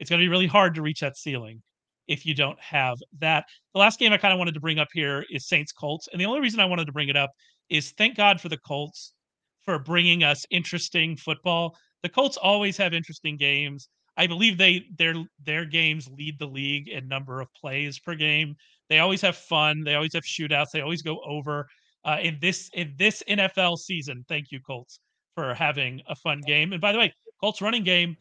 [0.00, 1.62] it's going to be really hard to reach that ceiling
[2.08, 3.44] if you don't have that.
[3.74, 6.08] The last game I kind of wanted to bring up here is Saints Colts.
[6.10, 7.30] And the only reason I wanted to bring it up
[7.68, 9.12] is thank God for the Colts
[9.64, 11.76] for bringing us interesting football.
[12.02, 13.88] The Colts always have interesting games.
[14.16, 18.54] I believe they their their games lead the league in number of plays per game.
[18.88, 19.82] They always have fun.
[19.82, 20.70] They always have shootouts.
[20.72, 21.66] They always go over
[22.04, 24.24] uh, in this in this NFL season.
[24.28, 25.00] Thank you, Colts,
[25.34, 26.72] for having a fun game.
[26.72, 28.16] And by the way, Colts running game,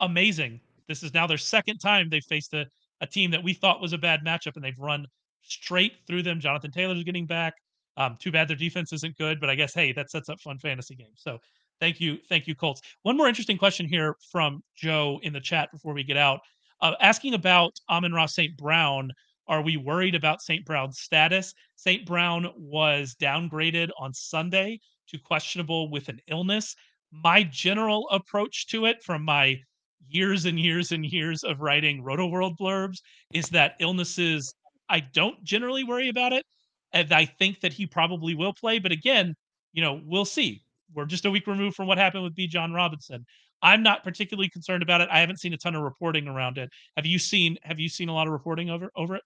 [0.00, 0.60] amazing.
[0.88, 2.66] This is now their second time they faced a,
[3.00, 5.06] a team that we thought was a bad matchup, and they've run
[5.42, 6.40] straight through them.
[6.40, 7.54] Jonathan Taylor's getting back.
[7.96, 10.58] Um, too bad their defense isn't good, but I guess hey, that sets up fun
[10.58, 11.16] fantasy games.
[11.16, 11.38] So
[11.80, 12.80] thank you, thank you, Colts.
[13.02, 16.40] One more interesting question here from Joe in the chat before we get out,
[16.80, 18.56] uh, asking about Amon-Ra St.
[18.56, 19.12] Brown
[19.46, 20.64] are we worried about St.
[20.64, 21.54] Brown's status?
[21.76, 22.06] St.
[22.06, 26.74] Brown was downgraded on Sunday to questionable with an illness.
[27.12, 29.60] My general approach to it from my
[30.08, 32.98] years and years and years of writing Rotoworld blurbs
[33.32, 34.54] is that illnesses,
[34.88, 36.44] I don't generally worry about it.
[36.92, 38.78] And I think that he probably will play.
[38.78, 39.34] But again,
[39.72, 40.62] you know, we'll see.
[40.94, 43.24] We're just a week removed from what happened with Bijan Robinson.
[43.62, 45.08] I'm not particularly concerned about it.
[45.10, 46.70] I haven't seen a ton of reporting around it.
[46.96, 49.22] Have you seen have you seen a lot of reporting over over it?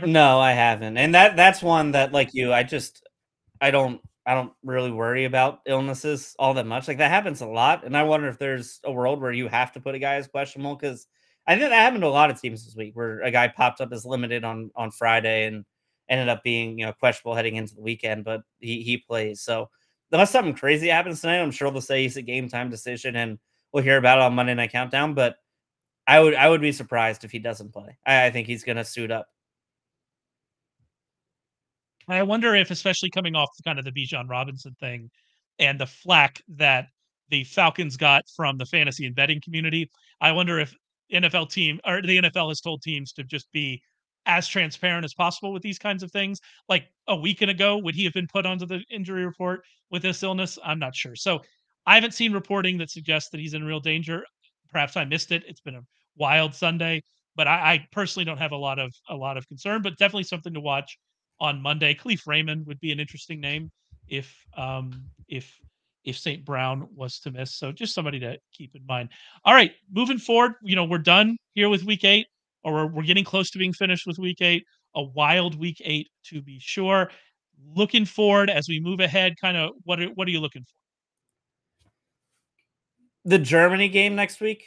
[0.00, 0.96] No, I haven't.
[0.96, 3.06] And that that's one that like you, I just
[3.60, 6.88] I don't I don't really worry about illnesses all that much.
[6.88, 7.84] Like that happens a lot.
[7.84, 10.28] And I wonder if there's a world where you have to put a guy as
[10.28, 11.06] questionable because
[11.46, 13.80] I think that happened to a lot of teams this week where a guy popped
[13.80, 15.64] up as limited on on Friday and
[16.08, 19.42] ended up being you know questionable heading into the weekend, but he he plays.
[19.42, 19.68] So
[20.12, 23.38] unless something crazy happens tonight, I'm sure they'll say he's a game time decision and
[23.72, 25.14] we'll hear about it on Monday Night Countdown.
[25.14, 25.36] But
[26.06, 27.98] I would I would be surprised if he doesn't play.
[28.06, 29.28] I, I think he's gonna suit up.
[32.08, 35.10] I wonder if, especially coming off the kind of the Bijan Robinson thing
[35.58, 36.86] and the flack that
[37.28, 39.90] the Falcons got from the fantasy and betting community,
[40.20, 40.74] I wonder if
[41.12, 43.82] NFL team or the NFL has told teams to just be
[44.26, 46.40] as transparent as possible with these kinds of things.
[46.68, 50.22] Like a week ago, would he have been put onto the injury report with this
[50.22, 50.58] illness?
[50.64, 51.16] I'm not sure.
[51.16, 51.40] So
[51.86, 54.24] I haven't seen reporting that suggests that he's in real danger.
[54.70, 55.42] Perhaps I missed it.
[55.46, 55.82] It's been a
[56.16, 57.02] wild Sunday,
[57.34, 59.82] but I, I personally don't have a lot of a lot of concern.
[59.82, 60.96] But definitely something to watch
[61.40, 61.94] on Monday.
[61.94, 63.70] Kalif Raymond would be an interesting name
[64.08, 65.58] if um, if
[66.04, 66.44] if St.
[66.44, 67.54] Brown was to miss.
[67.54, 69.10] So just somebody to keep in mind.
[69.44, 72.26] All right, moving forward, you know, we're done here with week eight,
[72.64, 74.64] or we're, we're getting close to being finished with week eight.
[74.94, 77.10] A wild week eight to be sure.
[77.74, 80.74] Looking forward as we move ahead, kind of what are, what are you looking for?
[83.24, 84.64] The Germany game next week,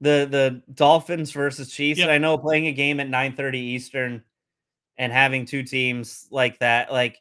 [0.00, 2.00] the the Dolphins versus Chiefs.
[2.00, 2.10] Yep.
[2.10, 4.24] I know playing a game at 9 30 Eastern
[4.98, 7.18] and having two teams like that, like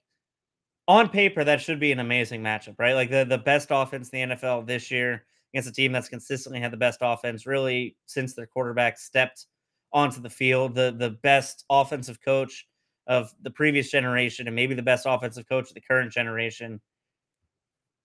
[0.87, 2.93] on paper, that should be an amazing matchup, right?
[2.93, 6.59] Like the, the best offense in the NFL this year against a team that's consistently
[6.59, 9.45] had the best offense really since their quarterback stepped
[9.93, 10.75] onto the field.
[10.75, 12.67] The the best offensive coach
[13.05, 16.81] of the previous generation and maybe the best offensive coach of the current generation.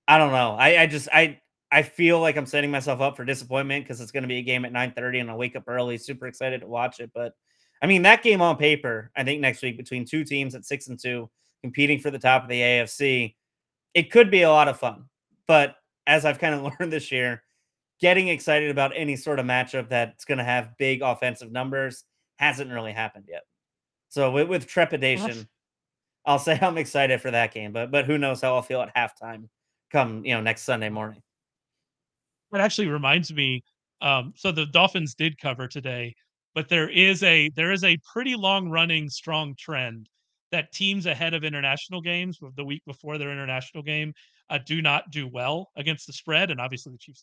[0.06, 0.54] I don't know.
[0.58, 4.12] I, I just I I feel like I'm setting myself up for disappointment because it's
[4.12, 6.66] going to be a game at 9:30 and I'll wake up early, super excited to
[6.66, 7.10] watch it.
[7.14, 7.32] But
[7.82, 10.86] I mean, that game on paper, I think next week between two teams at six
[10.86, 11.28] and two
[11.62, 13.34] competing for the top of the AFC,
[13.94, 15.04] it could be a lot of fun.
[15.48, 15.76] But
[16.06, 17.42] as I've kind of learned this year,
[18.00, 22.04] getting excited about any sort of matchup that's going to have big offensive numbers
[22.36, 23.42] hasn't really happened yet.
[24.08, 25.48] So with, with trepidation,
[26.24, 28.94] I'll say I'm excited for that game, but but who knows how I'll feel at
[28.94, 29.48] halftime
[29.90, 31.22] come you know next Sunday morning.
[32.50, 33.64] That actually reminds me.
[34.00, 36.14] Um, so the Dolphins did cover today,
[36.54, 40.08] but there is a there is a pretty long running strong trend
[40.50, 44.12] that teams ahead of international games the week before their international game
[44.50, 47.22] uh, do not do well against the spread, and obviously the Chiefs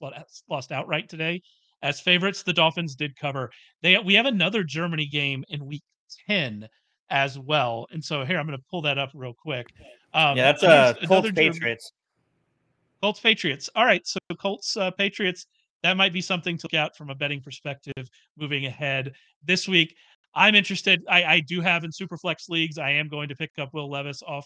[0.49, 1.41] lost outright today
[1.83, 2.43] as favorites.
[2.43, 3.51] The Dolphins did cover.
[3.81, 5.83] They we have another Germany game in week
[6.27, 6.67] ten
[7.09, 9.67] as well, and so here I'm going to pull that up real quick.
[10.13, 11.91] Um, yeah, that's uh, Colts Patriots.
[13.01, 13.69] Colts Patriots.
[13.75, 15.45] All right, so Colts uh, Patriots.
[15.83, 19.13] That might be something to look at from a betting perspective moving ahead
[19.43, 19.95] this week.
[20.35, 21.03] I'm interested.
[21.09, 22.77] I, I do have in Superflex leagues.
[22.77, 24.45] I am going to pick up Will Levis off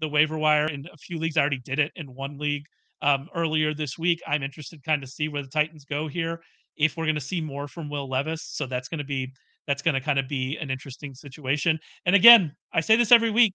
[0.00, 1.36] the waiver wire in a few leagues.
[1.36, 2.64] I already did it in one league
[3.02, 4.20] um, earlier this week.
[4.26, 6.40] I'm interested kind of see where the Titans go here.
[6.76, 9.32] If we're going to see more from Will Levis, so that's going to be
[9.66, 11.78] that's going to kind of be an interesting situation.
[12.06, 13.54] And again, I say this every week: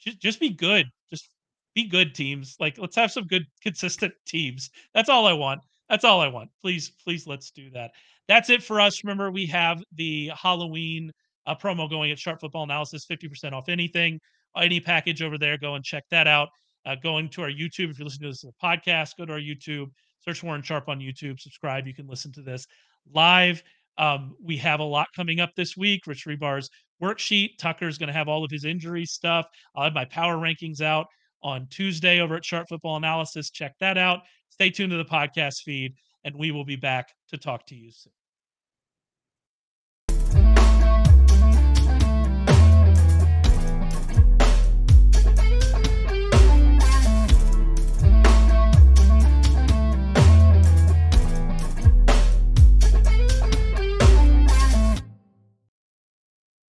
[0.00, 0.86] just just be good.
[1.10, 1.28] Just
[1.74, 2.56] be good teams.
[2.58, 4.70] Like let's have some good consistent teams.
[4.94, 5.60] That's all I want.
[5.88, 6.50] That's all I want.
[6.60, 7.92] Please, please, let's do that.
[8.28, 9.04] That's it for us.
[9.04, 11.12] Remember, we have the Halloween
[11.46, 14.18] uh, promo going at Sharp Football Analysis, 50% off anything,
[14.56, 15.58] any package over there.
[15.58, 16.48] Go and check that out.
[16.86, 17.90] Uh, going to our YouTube.
[17.90, 19.86] If you're listening to this as a podcast, go to our YouTube,
[20.24, 21.86] search Warren Sharp on YouTube, subscribe.
[21.86, 22.66] You can listen to this
[23.12, 23.62] live.
[23.96, 26.06] Um, we have a lot coming up this week.
[26.06, 26.68] Rich Hribar's
[27.02, 27.58] worksheet.
[27.58, 29.46] Tucker's going to have all of his injury stuff.
[29.74, 31.06] I'll have my power rankings out
[31.42, 33.50] on Tuesday over at Sharp Football Analysis.
[33.50, 34.20] Check that out.
[34.54, 37.90] Stay tuned to the podcast feed, and we will be back to talk to you
[37.90, 38.12] soon.